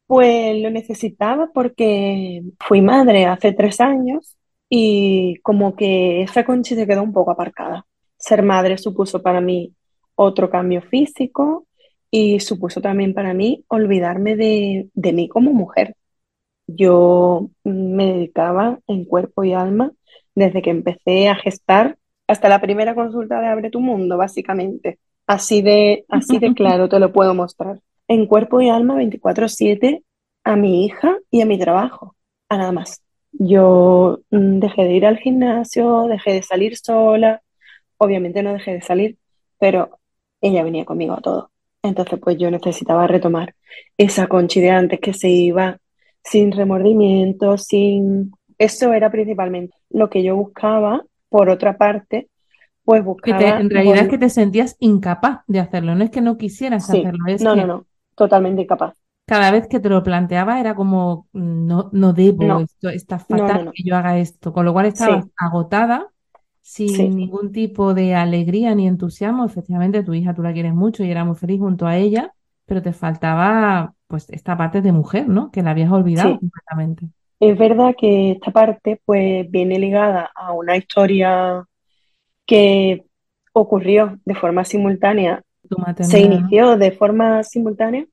pues 0.07 0.61
lo 0.61 0.69
necesitaba 0.69 1.49
porque 1.53 2.41
fui 2.59 2.81
madre 2.81 3.25
hace 3.25 3.53
tres 3.53 3.79
años 3.81 4.37
y 4.69 5.35
como 5.43 5.75
que 5.75 6.23
esa 6.23 6.45
conchi 6.45 6.75
se 6.75 6.87
quedó 6.87 7.03
un 7.03 7.13
poco 7.13 7.31
aparcada. 7.31 7.85
Ser 8.17 8.43
madre 8.43 8.77
supuso 8.77 9.21
para 9.21 9.41
mí 9.41 9.73
otro 10.15 10.49
cambio 10.49 10.81
físico 10.81 11.65
y 12.11 12.39
supuso 12.41 12.81
también 12.81 13.13
para 13.13 13.33
mí 13.33 13.63
olvidarme 13.69 14.35
de, 14.35 14.89
de 14.93 15.13
mí 15.13 15.29
como 15.29 15.53
mujer. 15.53 15.95
Yo 16.67 17.49
me 17.63 18.07
dedicaba 18.13 18.79
en 18.87 19.05
cuerpo 19.05 19.43
y 19.43 19.53
alma 19.53 19.91
desde 20.35 20.61
que 20.61 20.71
empecé 20.71 21.29
a 21.29 21.35
gestar 21.35 21.97
hasta 22.27 22.49
la 22.49 22.61
primera 22.61 22.95
consulta 22.95 23.41
de 23.41 23.47
Abre 23.47 23.69
tu 23.71 23.81
Mundo, 23.81 24.17
básicamente. 24.17 24.99
Así 25.27 25.61
de, 25.61 26.05
así 26.09 26.39
de 26.39 26.53
claro 26.55 26.89
te 26.89 26.99
lo 26.99 27.11
puedo 27.11 27.33
mostrar. 27.33 27.79
En 28.07 28.25
cuerpo 28.25 28.61
y 28.61 28.69
alma 28.69 28.95
24/7 28.95 30.03
a 30.43 30.55
mi 30.55 30.85
hija 30.85 31.17
y 31.29 31.41
a 31.41 31.45
mi 31.45 31.57
trabajo, 31.59 32.15
a 32.49 32.57
nada 32.57 32.71
más. 32.71 33.01
Yo 33.31 34.19
mm, 34.31 34.59
dejé 34.59 34.83
de 34.83 34.93
ir 34.93 35.05
al 35.05 35.17
gimnasio, 35.17 36.07
dejé 36.07 36.33
de 36.33 36.43
salir 36.43 36.77
sola, 36.77 37.41
obviamente 37.97 38.43
no 38.43 38.53
dejé 38.53 38.73
de 38.73 38.81
salir, 38.81 39.17
pero 39.59 39.99
ella 40.41 40.63
venía 40.63 40.85
conmigo 40.85 41.13
a 41.13 41.21
todo. 41.21 41.51
Entonces, 41.83 42.19
pues 42.19 42.37
yo 42.37 42.51
necesitaba 42.51 43.07
retomar 43.07 43.55
esa 43.97 44.27
Conchi 44.27 44.61
de 44.61 44.71
antes 44.71 44.99
que 44.99 45.13
se 45.13 45.29
iba 45.29 45.79
sin 46.23 46.51
remordimiento, 46.51 47.57
sin 47.57 48.31
eso 48.57 48.93
era 48.93 49.09
principalmente 49.11 49.75
lo 49.89 50.09
que 50.09 50.23
yo 50.23 50.35
buscaba. 50.35 51.03
Por 51.29 51.49
otra 51.49 51.77
parte, 51.77 52.27
pues 52.83 53.03
buscaba... 53.03 53.39
Que 53.39 53.47
en 53.61 53.69
realidad 53.69 54.03
es 54.03 54.09
que 54.09 54.17
te 54.17 54.29
sentías 54.29 54.75
incapaz 54.79 55.41
de 55.47 55.59
hacerlo, 55.59 55.95
no 55.95 56.03
es 56.03 56.09
que 56.11 56.21
no 56.21 56.37
quisieras 56.37 56.89
hacerlo, 56.89 57.25
es 57.27 57.41
no, 57.43 57.53
que 57.53 57.61
no, 57.61 57.67
no, 57.67 57.85
totalmente 58.15 58.61
incapaz. 58.63 58.95
cada 59.25 59.51
vez 59.51 59.67
que 59.67 59.79
te 59.79 59.89
lo 59.89 60.03
planteaba 60.03 60.59
era 60.59 60.75
como, 60.75 61.27
no, 61.33 61.89
no 61.93 62.13
debo, 62.13 62.43
No. 62.43 62.59
esto 62.59 62.89
está 62.89 63.17
no, 63.29 63.37
fatal 63.37 63.65
no. 63.65 63.71
que 63.71 63.83
yo 63.83 63.95
haga 63.95 64.17
esto, 64.19 64.51
con 64.53 64.65
lo 64.65 64.73
cual 64.73 64.87
estabas 64.87 65.25
Sí. 65.25 65.31
agotada, 65.37 66.07
sin 66.61 66.95
Sí. 66.95 67.15
ningún 67.15 67.51
tipo 67.51 67.93
de 67.93 68.15
alegría 68.15 68.75
ni 68.75 68.87
entusiasmo. 68.87 69.45
Efectivamente, 69.45 70.03
tu 70.03 70.13
hija 70.13 70.33
tú 70.33 70.43
la 70.43 70.53
quieres 70.53 70.73
mucho 70.73 71.03
y 71.03 71.11
era 71.11 71.23
muy 71.25 71.35
feliz 71.35 71.59
junto 71.59 71.87
a 71.87 71.97
ella, 71.97 72.33
pero 72.65 72.81
te 72.81 72.93
faltaba 72.93 73.95
pues 74.07 74.29
esta 74.29 74.57
parte 74.57 74.81
de 74.81 74.91
mujer, 74.91 75.27
¿no? 75.29 75.51
Que 75.51 75.63
la 75.63 75.71
habías 75.71 75.91
olvidado 75.91 76.37
completamente. 76.39 77.09
Es 77.39 77.57
verdad 77.57 77.95
que 77.97 78.31
esta 78.31 78.51
parte 78.51 79.01
pues 79.05 79.49
viene 79.49 79.79
ligada 79.79 80.29
a 80.35 80.53
una 80.53 80.77
historia 80.77 81.65
que 82.51 83.05
ocurrió 83.53 84.19
de 84.25 84.35
forma 84.35 84.65
simultánea, 84.65 85.41
se 86.01 86.19
inició 86.19 86.75
de 86.75 86.91
forma 86.91 87.43
simultánea 87.43 88.05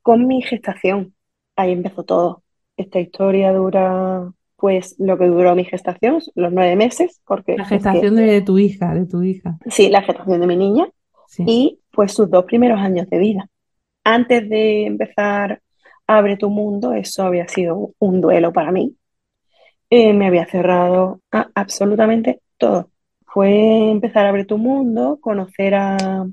con 0.00 0.26
mi 0.26 0.40
gestación. 0.40 1.14
Ahí 1.54 1.72
empezó 1.72 2.02
todo. 2.02 2.42
Esta 2.78 2.98
historia 2.98 3.52
dura 3.52 4.32
pues 4.56 4.96
lo 4.98 5.18
que 5.18 5.26
duró 5.26 5.54
mi 5.54 5.64
gestación, 5.66 6.22
los 6.34 6.50
nueve 6.50 6.76
meses, 6.76 7.20
porque 7.26 7.56
La 7.58 7.64
es 7.64 7.68
que 7.68 7.74
gestación 7.74 8.16
de 8.16 8.40
tu 8.40 8.56
hija, 8.56 8.94
de 8.94 9.04
tu 9.04 9.22
hija. 9.22 9.58
sí, 9.68 9.90
la 9.90 10.00
gestación 10.00 10.40
de 10.40 10.46
mi 10.46 10.56
niña 10.56 10.88
Sí. 11.28 11.44
y 11.46 11.80
pues 11.90 12.12
sus 12.12 12.30
dos 12.30 12.46
primeros 12.46 12.78
años 12.80 13.06
de 13.10 13.18
vida. 13.18 13.48
Antes 14.02 14.48
de 14.48 14.86
empezar 14.86 15.60
Abre 16.06 16.38
tu 16.38 16.48
Mundo, 16.48 16.94
eso 16.94 17.24
había 17.24 17.46
sido 17.48 17.90
un 17.98 18.20
duelo 18.22 18.50
para 18.52 18.72
mí. 18.72 18.94
Eh, 19.90 20.14
me 20.14 20.26
había 20.26 20.46
cerrado 20.46 21.20
a 21.32 21.48
absolutamente 21.54 22.40
todo. 22.56 22.90
Fue 23.34 23.90
empezar 23.90 24.26
Abre 24.26 24.44
tu 24.44 24.58
Mundo, 24.58 25.18
conocer 25.20 25.74
a, 25.74 26.24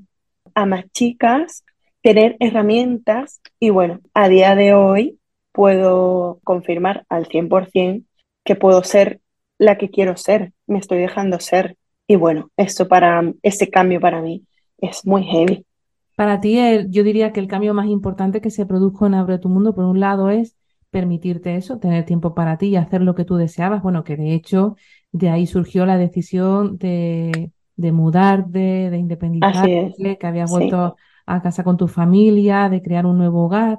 a 0.54 0.66
más 0.66 0.84
chicas, 0.92 1.64
tener 2.00 2.36
herramientas 2.38 3.40
y 3.58 3.70
bueno, 3.70 3.98
a 4.14 4.28
día 4.28 4.54
de 4.54 4.72
hoy 4.72 5.18
puedo 5.50 6.38
confirmar 6.44 7.04
al 7.08 7.26
100% 7.26 8.04
que 8.44 8.54
puedo 8.54 8.84
ser 8.84 9.20
la 9.58 9.78
que 9.78 9.90
quiero 9.90 10.16
ser, 10.16 10.52
me 10.68 10.78
estoy 10.78 10.98
dejando 10.98 11.40
ser. 11.40 11.76
Y 12.06 12.14
bueno, 12.14 12.52
eso 12.56 12.86
para 12.86 13.32
ese 13.42 13.68
cambio 13.68 14.00
para 14.00 14.22
mí 14.22 14.44
es 14.78 15.04
muy 15.04 15.24
heavy. 15.24 15.66
Para 16.14 16.40
ti, 16.40 16.56
yo 16.88 17.02
diría 17.02 17.32
que 17.32 17.40
el 17.40 17.48
cambio 17.48 17.74
más 17.74 17.86
importante 17.86 18.40
que 18.40 18.50
se 18.50 18.64
produjo 18.64 19.06
en 19.06 19.14
Abre 19.14 19.40
tu 19.40 19.48
Mundo, 19.48 19.74
por 19.74 19.86
un 19.86 19.98
lado, 19.98 20.30
es 20.30 20.56
permitirte 20.90 21.56
eso, 21.56 21.80
tener 21.80 22.04
tiempo 22.04 22.32
para 22.32 22.58
ti 22.58 22.66
y 22.66 22.76
hacer 22.76 23.00
lo 23.00 23.16
que 23.16 23.24
tú 23.24 23.34
deseabas. 23.34 23.82
Bueno, 23.82 24.04
que 24.04 24.16
de 24.16 24.34
hecho 24.34 24.76
de 25.12 25.30
ahí 25.30 25.46
surgió 25.46 25.86
la 25.86 25.98
decisión 25.98 26.78
de, 26.78 27.52
de 27.76 27.92
mudarte, 27.92 28.58
de 28.90 28.96
independizarte, 28.98 30.18
que 30.20 30.26
habías 30.26 30.48
sí, 30.56 30.76
vuelto 30.76 30.96
a 31.26 31.42
casa 31.42 31.64
con 31.64 31.76
tu 31.76 31.88
familia, 31.88 32.68
de 32.68 32.82
crear 32.82 33.06
un 33.06 33.18
nuevo 33.18 33.44
hogar. 33.46 33.78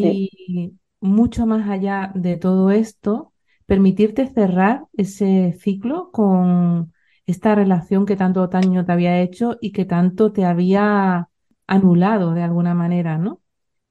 sí, 0.00 0.22
Y 0.28 0.74
mucho 1.00 1.46
más 1.46 1.68
allá 1.68 2.12
de 2.14 2.36
todo 2.36 2.70
esto, 2.70 3.32
permitirte 3.66 4.26
cerrar 4.28 4.84
ese 4.96 5.52
ciclo 5.60 6.10
con 6.12 6.92
esta 7.26 7.54
relación 7.54 8.06
que 8.06 8.16
tanto 8.16 8.46
daño 8.48 8.84
te 8.84 8.92
había 8.92 9.20
hecho 9.20 9.56
y 9.60 9.72
que 9.72 9.84
tanto 9.84 10.32
te 10.32 10.44
había 10.44 11.28
anulado 11.66 12.32
de 12.34 12.42
alguna 12.42 12.74
manera, 12.74 13.18
¿no? 13.18 13.40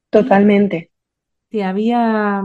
Totalmente. 0.09 0.91
te 1.49 1.63
había 1.63 2.43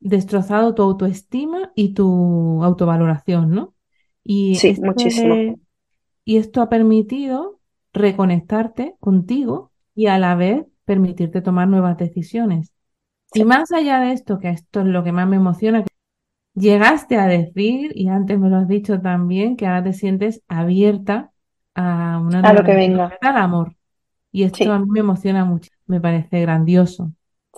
destrozado 0.00 0.74
tu 0.74 0.82
autoestima 0.82 1.72
y 1.74 1.94
tu 1.94 2.62
autovaloración, 2.64 3.50
¿no? 3.50 3.74
Y 4.24 4.58
Sí, 4.60 4.74
muchísimo. 4.82 5.36
este, 5.36 5.56
y 6.24 6.36
esto 6.38 6.62
ha 6.62 6.68
permitido 6.68 7.60
reconectarte 7.92 8.96
contigo 9.00 9.72
y 9.94 10.06
a 10.08 10.18
la 10.18 10.34
vez 10.36 10.66
permitirte 10.84 11.42
tomar 11.42 11.68
nuevas 11.68 11.96
decisiones. 11.98 12.72
Y 13.34 13.44
más 13.44 13.72
allá 13.72 14.00
de 14.00 14.12
esto, 14.12 14.38
que 14.40 14.50
esto 14.50 14.80
es 14.80 14.86
lo 14.86 15.04
que 15.04 15.12
más 15.12 15.28
me 15.28 15.36
emociona, 15.36 15.84
llegaste 16.54 17.16
a 17.16 17.26
decir, 17.26 17.92
y 17.94 18.08
antes 18.08 18.38
me 18.38 18.50
lo 18.50 18.56
has 18.56 18.68
dicho 18.68 19.00
también, 19.00 19.56
que 19.56 19.66
ahora 19.66 19.84
te 19.84 19.92
sientes 19.92 20.42
abierta 20.48 21.32
a 21.74 22.18
una 22.20 22.40
a 22.42 22.52
lo 22.52 22.64
que 22.64 22.74
venga. 22.74 23.18
al 23.20 23.36
amor. 23.36 23.76
Y 24.32 24.44
esto 24.44 24.72
a 24.72 24.78
mí 24.80 24.86
me 24.90 25.00
emociona 25.00 25.44
mucho, 25.44 25.70
me 25.86 26.00
parece 26.00 26.40
grandioso. 26.42 27.12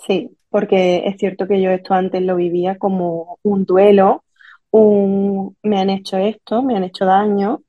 sí, 0.07 0.37
porque 0.51 1.05
es 1.07 1.17
cierto 1.19 1.47
que 1.47 1.63
yo 1.63 1.71
esto 1.71 1.95
antes 1.95 2.23
lo 2.23 2.37
vivía 2.37 2.77
como 2.77 3.39
un 3.43 3.65
duelo, 3.65 4.25
un 4.71 5.57
me 5.63 5.81
han 5.81 5.91
hecho 5.91 6.19
esto, 6.19 6.63
me 6.63 6.77
han 6.77 6.85
hecho 6.85 7.07
daño 7.07 7.63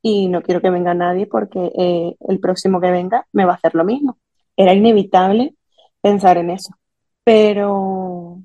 y 0.00 0.28
no 0.28 0.42
quiero 0.42 0.60
que 0.60 0.70
venga 0.70 0.94
nadie 0.94 1.26
porque 1.26 1.72
eh, 1.76 2.14
el 2.28 2.40
próximo 2.40 2.80
que 2.80 2.90
venga 2.90 3.26
me 3.32 3.44
va 3.44 3.52
a 3.52 3.56
hacer 3.56 3.74
lo 3.74 3.84
mismo. 3.84 4.18
Era 4.56 4.72
inevitable 4.72 5.54
pensar 6.00 6.38
en 6.38 6.50
eso. 6.50 6.74
Pero 7.24 8.40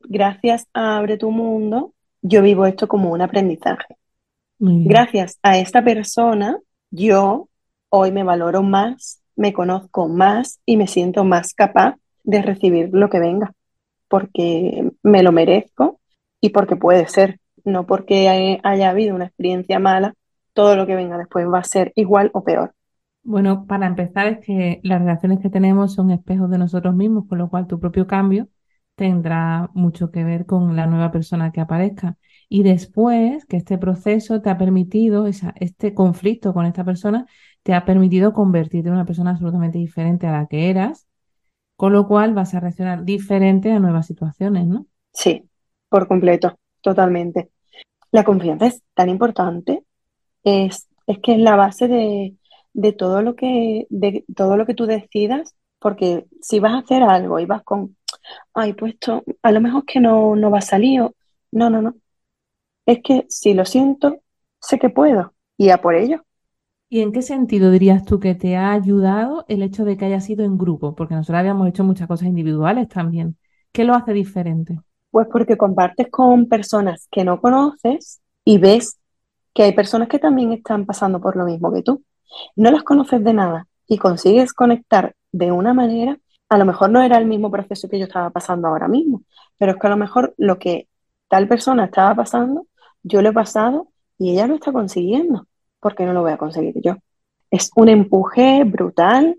gracias 0.00 0.66
a 0.72 0.98
Abre 0.98 1.18
tu 1.18 1.30
Mundo, 1.30 1.92
yo 2.22 2.42
vivo 2.42 2.66
esto 2.66 2.88
como 2.88 3.12
un 3.12 3.20
aprendizaje. 3.20 3.96
Gracias 4.58 5.38
a 5.42 5.58
esta 5.58 5.84
persona, 5.84 6.58
yo 6.90 7.48
hoy 7.90 8.12
me 8.12 8.22
valoro 8.22 8.62
más, 8.62 9.20
me 9.36 9.52
conozco 9.52 10.08
más 10.08 10.60
y 10.64 10.76
me 10.78 10.86
siento 10.86 11.22
más 11.24 11.52
capaz 11.52 11.96
de 12.24 12.42
recibir 12.42 12.90
lo 12.92 13.08
que 13.10 13.20
venga, 13.20 13.52
porque 14.08 14.90
me 15.02 15.22
lo 15.22 15.32
merezco 15.32 16.00
y 16.40 16.50
porque 16.50 16.76
puede 16.76 17.08
ser, 17.08 17.38
no 17.64 17.86
porque 17.86 18.28
hay- 18.28 18.60
haya 18.64 18.90
habido 18.90 19.14
una 19.14 19.26
experiencia 19.26 19.78
mala, 19.78 20.14
todo 20.54 20.76
lo 20.76 20.86
que 20.86 20.96
venga 20.96 21.18
después 21.18 21.46
va 21.48 21.60
a 21.60 21.64
ser 21.64 21.92
igual 21.96 22.30
o 22.34 22.44
peor. 22.44 22.74
Bueno, 23.22 23.66
para 23.66 23.86
empezar 23.86 24.26
es 24.26 24.38
que 24.44 24.80
las 24.82 25.00
relaciones 25.00 25.40
que 25.40 25.48
tenemos 25.50 25.94
son 25.94 26.10
espejos 26.10 26.50
de 26.50 26.58
nosotros 26.58 26.94
mismos, 26.94 27.26
con 27.26 27.38
lo 27.38 27.48
cual 27.48 27.66
tu 27.66 27.80
propio 27.80 28.06
cambio 28.06 28.48
tendrá 28.96 29.70
mucho 29.74 30.10
que 30.10 30.24
ver 30.24 30.44
con 30.46 30.76
la 30.76 30.86
nueva 30.86 31.10
persona 31.10 31.50
que 31.50 31.60
aparezca. 31.60 32.18
Y 32.48 32.62
después 32.62 33.46
que 33.46 33.56
este 33.56 33.78
proceso 33.78 34.42
te 34.42 34.50
ha 34.50 34.58
permitido, 34.58 35.26
esa- 35.26 35.54
este 35.58 35.94
conflicto 35.94 36.52
con 36.52 36.66
esta 36.66 36.84
persona, 36.84 37.26
te 37.62 37.72
ha 37.74 37.84
permitido 37.86 38.32
convertirte 38.34 38.88
en 38.88 38.94
una 38.94 39.06
persona 39.06 39.30
absolutamente 39.30 39.78
diferente 39.78 40.26
a 40.26 40.32
la 40.32 40.46
que 40.46 40.68
eras, 40.70 41.06
con 41.76 41.92
lo 41.92 42.06
cual 42.06 42.34
vas 42.34 42.54
a 42.54 42.60
reaccionar 42.60 43.04
diferente 43.04 43.72
a 43.72 43.80
nuevas 43.80 44.06
situaciones, 44.06 44.66
¿no? 44.66 44.86
Sí, 45.12 45.48
por 45.88 46.08
completo, 46.08 46.58
totalmente. 46.80 47.50
La 48.12 48.24
confianza 48.24 48.66
es 48.66 48.82
tan 48.94 49.08
importante, 49.08 49.84
es, 50.44 50.88
es 51.06 51.18
que 51.20 51.34
es 51.34 51.38
la 51.40 51.56
base 51.56 51.88
de, 51.88 52.36
de 52.72 52.92
todo 52.92 53.22
lo 53.22 53.36
que, 53.36 53.86
de 53.90 54.24
todo 54.34 54.56
lo 54.56 54.66
que 54.66 54.74
tú 54.74 54.86
decidas, 54.86 55.54
porque 55.78 56.26
si 56.40 56.60
vas 56.60 56.74
a 56.74 56.78
hacer 56.78 57.02
algo 57.02 57.40
y 57.40 57.46
vas 57.46 57.62
con, 57.64 57.96
ay, 58.54 58.74
pues 58.74 58.94
esto, 58.94 59.24
a 59.42 59.52
lo 59.52 59.60
mejor 59.60 59.84
que 59.84 60.00
no, 60.00 60.36
no 60.36 60.50
va 60.50 60.58
a 60.58 60.62
salir, 60.62 61.02
no, 61.52 61.70
no, 61.70 61.82
no, 61.82 61.94
es 62.86 63.00
que 63.02 63.26
si 63.28 63.54
lo 63.54 63.64
siento, 63.64 64.20
sé 64.60 64.78
que 64.78 64.90
puedo, 64.90 65.34
y 65.56 65.70
a 65.70 65.80
por 65.80 65.94
ello. 65.94 66.24
¿Y 66.88 67.00
en 67.00 67.12
qué 67.12 67.22
sentido 67.22 67.70
dirías 67.70 68.04
tú 68.04 68.20
que 68.20 68.34
te 68.34 68.56
ha 68.56 68.72
ayudado 68.72 69.44
el 69.48 69.62
hecho 69.62 69.84
de 69.84 69.96
que 69.96 70.04
haya 70.06 70.20
sido 70.20 70.44
en 70.44 70.56
grupo? 70.58 70.94
Porque 70.94 71.14
nosotros 71.14 71.40
habíamos 71.40 71.68
hecho 71.68 71.84
muchas 71.84 72.08
cosas 72.08 72.28
individuales 72.28 72.88
también. 72.88 73.36
¿Qué 73.72 73.84
lo 73.84 73.94
hace 73.94 74.12
diferente? 74.12 74.80
Pues 75.10 75.28
porque 75.30 75.56
compartes 75.56 76.08
con 76.10 76.48
personas 76.48 77.08
que 77.10 77.24
no 77.24 77.40
conoces 77.40 78.20
y 78.44 78.58
ves 78.58 78.98
que 79.54 79.64
hay 79.64 79.72
personas 79.72 80.08
que 80.08 80.18
también 80.18 80.52
están 80.52 80.86
pasando 80.86 81.20
por 81.20 81.36
lo 81.36 81.44
mismo 81.44 81.72
que 81.72 81.82
tú. 81.82 82.04
No 82.56 82.70
las 82.70 82.82
conoces 82.84 83.22
de 83.24 83.32
nada 83.34 83.68
y 83.86 83.98
consigues 83.98 84.52
conectar 84.52 85.14
de 85.32 85.52
una 85.52 85.74
manera, 85.74 86.18
a 86.48 86.58
lo 86.58 86.64
mejor 86.64 86.90
no 86.90 87.02
era 87.02 87.18
el 87.18 87.26
mismo 87.26 87.50
proceso 87.50 87.88
que 87.88 87.98
yo 87.98 88.06
estaba 88.06 88.30
pasando 88.30 88.68
ahora 88.68 88.88
mismo, 88.88 89.22
pero 89.58 89.72
es 89.72 89.78
que 89.78 89.86
a 89.86 89.90
lo 89.90 89.96
mejor 89.96 90.34
lo 90.38 90.58
que 90.58 90.88
tal 91.28 91.48
persona 91.48 91.86
estaba 91.86 92.14
pasando, 92.14 92.66
yo 93.02 93.22
lo 93.22 93.30
he 93.30 93.32
pasado 93.32 93.88
y 94.18 94.32
ella 94.32 94.46
lo 94.46 94.56
está 94.56 94.72
consiguiendo. 94.72 95.46
¿Por 95.84 95.94
qué 95.94 96.06
no 96.06 96.14
lo 96.14 96.22
voy 96.22 96.32
a 96.32 96.38
conseguir 96.38 96.80
yo? 96.80 96.96
Es 97.50 97.70
un 97.76 97.90
empuje 97.90 98.64
brutal, 98.64 99.36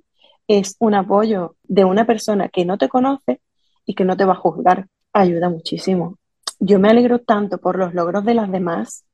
es 0.47 0.75
un 0.77 0.93
apoyo 0.93 1.55
de 1.63 1.85
una 1.85 2.05
persona 2.05 2.49
que 2.49 2.65
no 2.65 2.77
te 2.77 2.87
conoce 2.87 3.41
y 3.83 3.95
que 3.95 4.05
no 4.05 4.15
te 4.15 4.25
va 4.25 4.33
a 4.33 4.35
juzgar. 4.35 4.85
Ayuda 5.11 5.49
muchísimo. 5.49 6.19
Yo 6.59 6.77
me 6.77 6.87
alegro 6.89 7.17
tanto 7.17 7.57
por 7.57 7.79
los 7.79 7.95
logros 7.95 8.25
de 8.25 8.35
las 8.35 8.51
demás 8.51 9.05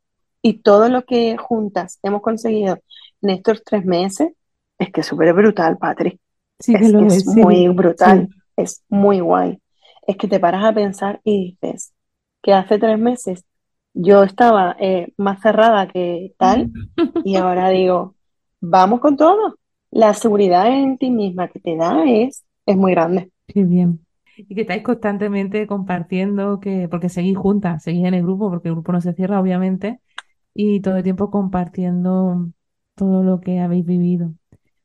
y 0.42 0.56
todo 0.62 0.90
lo 0.90 1.06
que 1.06 1.38
juntas 1.38 2.00
hemos 2.04 2.22
conseguido 2.22 2.80
en 3.22 3.30
estos 3.30 3.64
tres 3.64 3.86
meses. 3.86 4.34
Es 4.78 4.92
que 4.92 5.00
es 5.00 5.08
súper 5.08 5.32
brutal, 5.32 5.78
Patri. 5.78 6.20
Sí 6.60 6.74
que 6.74 6.84
Es 6.84 6.92
lo 6.92 7.00
que 7.00 7.08
es, 7.08 7.14
es 7.14 7.32
sí, 7.32 7.40
muy 7.40 7.66
brutal, 7.70 8.28
sí. 8.30 8.42
es 8.58 8.84
muy 8.90 9.22
guay. 9.22 9.58
Es 10.06 10.18
que 10.18 10.28
te 10.28 10.42
paras 10.42 10.66
a 10.66 10.74
pensar 10.74 11.22
y 11.24 11.52
dices 11.62 11.94
que 12.42 12.52
hace 12.52 12.78
tres 12.78 13.00
meses 13.00 13.46
yo 13.94 14.24
estaba 14.24 14.76
eh, 14.80 15.14
más 15.18 15.42
cerrada 15.42 15.88
que 15.88 16.34
tal 16.38 16.72
y 17.24 17.36
ahora 17.36 17.70
digo, 17.70 18.16
vamos 18.60 19.00
con 19.00 19.18
todo. 19.18 19.56
La 19.92 20.14
seguridad 20.14 20.68
en 20.68 20.98
ti 20.98 21.10
misma 21.10 21.50
que 21.50 21.60
te 21.60 21.76
da 21.76 22.04
es, 22.06 22.46
es 22.66 22.78
muy 22.78 22.92
grande. 22.92 23.32
Qué 23.48 23.64
bien. 23.64 24.00
y 24.38 24.56
que 24.56 24.62
estáis 24.62 24.84
constantemente 24.84 25.68
compartiendo, 25.68 26.60
que, 26.60 26.88
porque 26.90 27.10
seguís 27.10 27.38
juntas, 27.38 27.84
seguís 27.84 28.06
en 28.06 28.14
el 28.14 28.24
grupo, 28.24 28.50
porque 28.50 28.70
el 28.70 28.76
grupo 28.76 28.94
no 28.94 29.02
se 29.02 29.14
cierra, 29.14 29.40
obviamente, 29.42 30.00
y 30.54 30.80
todo 30.80 30.98
el 30.98 31.04
tiempo 31.04 31.30
compartiendo 31.30 32.50
todo 32.96 33.24
lo 33.24 33.42
que 33.42 33.60
habéis 33.60 33.86
vivido. 33.86 34.34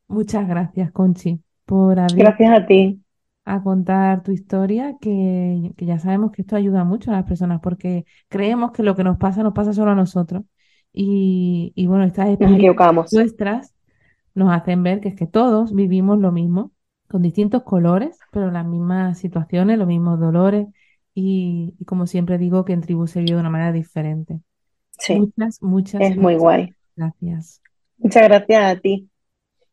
Muchas 0.08 0.48
gracias, 0.48 0.92
Conchi, 0.92 1.40
por 1.64 1.98
abrir 1.98 2.18
Gracias 2.18 2.58
a 2.58 2.66
ti. 2.66 3.00
A 3.46 3.62
contar 3.62 4.22
tu 4.24 4.32
historia, 4.32 4.96
que, 5.00 5.72
que 5.76 5.86
ya 5.86 5.98
sabemos 5.98 6.32
que 6.32 6.42
esto 6.42 6.56
ayuda 6.56 6.84
mucho 6.84 7.10
a 7.10 7.14
las 7.14 7.24
personas, 7.24 7.60
porque 7.62 8.04
creemos 8.28 8.72
que 8.72 8.82
lo 8.82 8.96
que 8.96 9.04
nos 9.04 9.18
pasa 9.18 9.42
nos 9.42 9.54
pasa 9.54 9.72
solo 9.72 9.92
a 9.92 9.94
nosotros. 9.94 10.44
Y, 10.92 11.72
y 11.76 11.86
bueno, 11.86 12.04
estas 12.04 12.28
experiencias 12.28 13.12
nuestras 13.12 13.74
nos 14.34 14.52
hacen 14.52 14.82
ver 14.82 15.00
que 15.00 15.08
es 15.10 15.14
que 15.16 15.26
todos 15.26 15.74
vivimos 15.74 16.18
lo 16.18 16.32
mismo, 16.32 16.72
con 17.08 17.22
distintos 17.22 17.62
colores, 17.62 18.18
pero 18.32 18.50
las 18.50 18.66
mismas 18.66 19.18
situaciones, 19.18 19.78
los 19.78 19.88
mismos 19.88 20.20
dolores. 20.20 20.66
Y, 21.14 21.74
y 21.78 21.84
como 21.86 22.06
siempre 22.06 22.38
digo, 22.38 22.64
que 22.64 22.74
en 22.74 22.82
tribu 22.82 23.06
se 23.06 23.20
vive 23.20 23.34
de 23.34 23.40
una 23.40 23.50
manera 23.50 23.72
diferente. 23.72 24.40
Sí, 24.98 25.14
Muchas, 25.18 25.62
muchas, 25.62 26.02
es 26.02 26.16
muy 26.16 26.36
guay. 26.36 26.74
gracias. 26.96 27.62
Muchas 27.98 28.24
gracias 28.24 28.76
a 28.76 28.80
ti. 28.80 29.08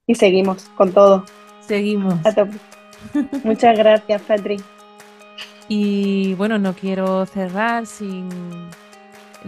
Y 0.05 0.15
seguimos 0.15 0.65
con 0.77 0.91
todo. 0.91 1.25
Seguimos. 1.61 2.15
A. 2.25 2.47
Muchas 3.43 3.77
gracias, 3.77 4.21
Patri. 4.21 4.57
Y 5.67 6.33
bueno, 6.35 6.59
no 6.59 6.73
quiero 6.73 7.25
cerrar 7.25 7.85
sin, 7.85 8.29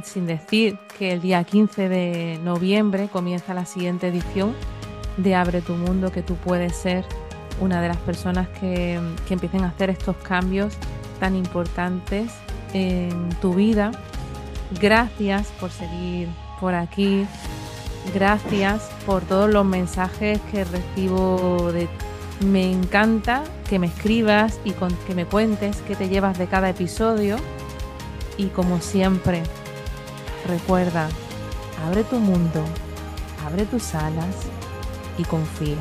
sin 0.04 0.26
decir 0.26 0.78
que 0.98 1.12
el 1.12 1.22
día 1.22 1.44
15 1.44 1.90
de 1.90 2.40
noviembre 2.44 3.10
comienza 3.12 3.54
la 3.54 3.66
siguiente 3.66 4.08
edición 4.08 4.56
de 5.18 5.36
Abre 5.36 5.62
tu 5.62 5.74
Mundo, 5.74 6.12
que 6.12 6.22
tú 6.22 6.36
puedes 6.36 6.76
ser 6.76 7.06
una 7.60 7.82
de 7.82 7.90
las 7.90 7.98
personas 7.98 8.48
que, 8.50 9.00
que 9.28 9.34
empiecen 9.34 9.64
a 9.64 9.70
hacer 9.70 9.90
estos 9.90 10.16
cambios 10.18 10.78
tan 11.20 11.36
importantes 11.36 12.32
en 12.74 13.30
tu 13.42 13.54
vida. 13.54 13.92
Gracias 14.82 15.48
por 15.60 15.72
seguir 15.72 16.28
por 16.60 16.74
aquí. 16.74 17.26
Gracias 18.14 18.90
por 19.06 19.24
todos 19.24 19.50
los 19.50 19.66
mensajes 19.66 20.40
que 20.52 20.64
recibo 20.64 21.72
de 21.72 21.88
me 22.42 22.72
encanta 22.72 23.44
que 23.70 23.80
me 23.80 23.88
escribas 23.88 24.60
y 24.66 24.74
que 25.08 25.16
me 25.16 25.26
cuentes 25.26 25.78
qué 25.88 25.96
te 25.96 26.10
llevas 26.10 26.38
de 26.38 26.48
cada 26.48 26.70
episodio. 26.70 27.38
Y 28.38 28.48
como 28.48 28.82
siempre, 28.82 29.42
recuerda, 30.48 31.08
abre 31.88 32.04
tu 32.04 32.20
mundo, 32.20 32.64
abre 33.46 33.66
tus 33.66 33.96
alas 33.96 34.36
y 35.18 35.24
confía. 35.24 35.78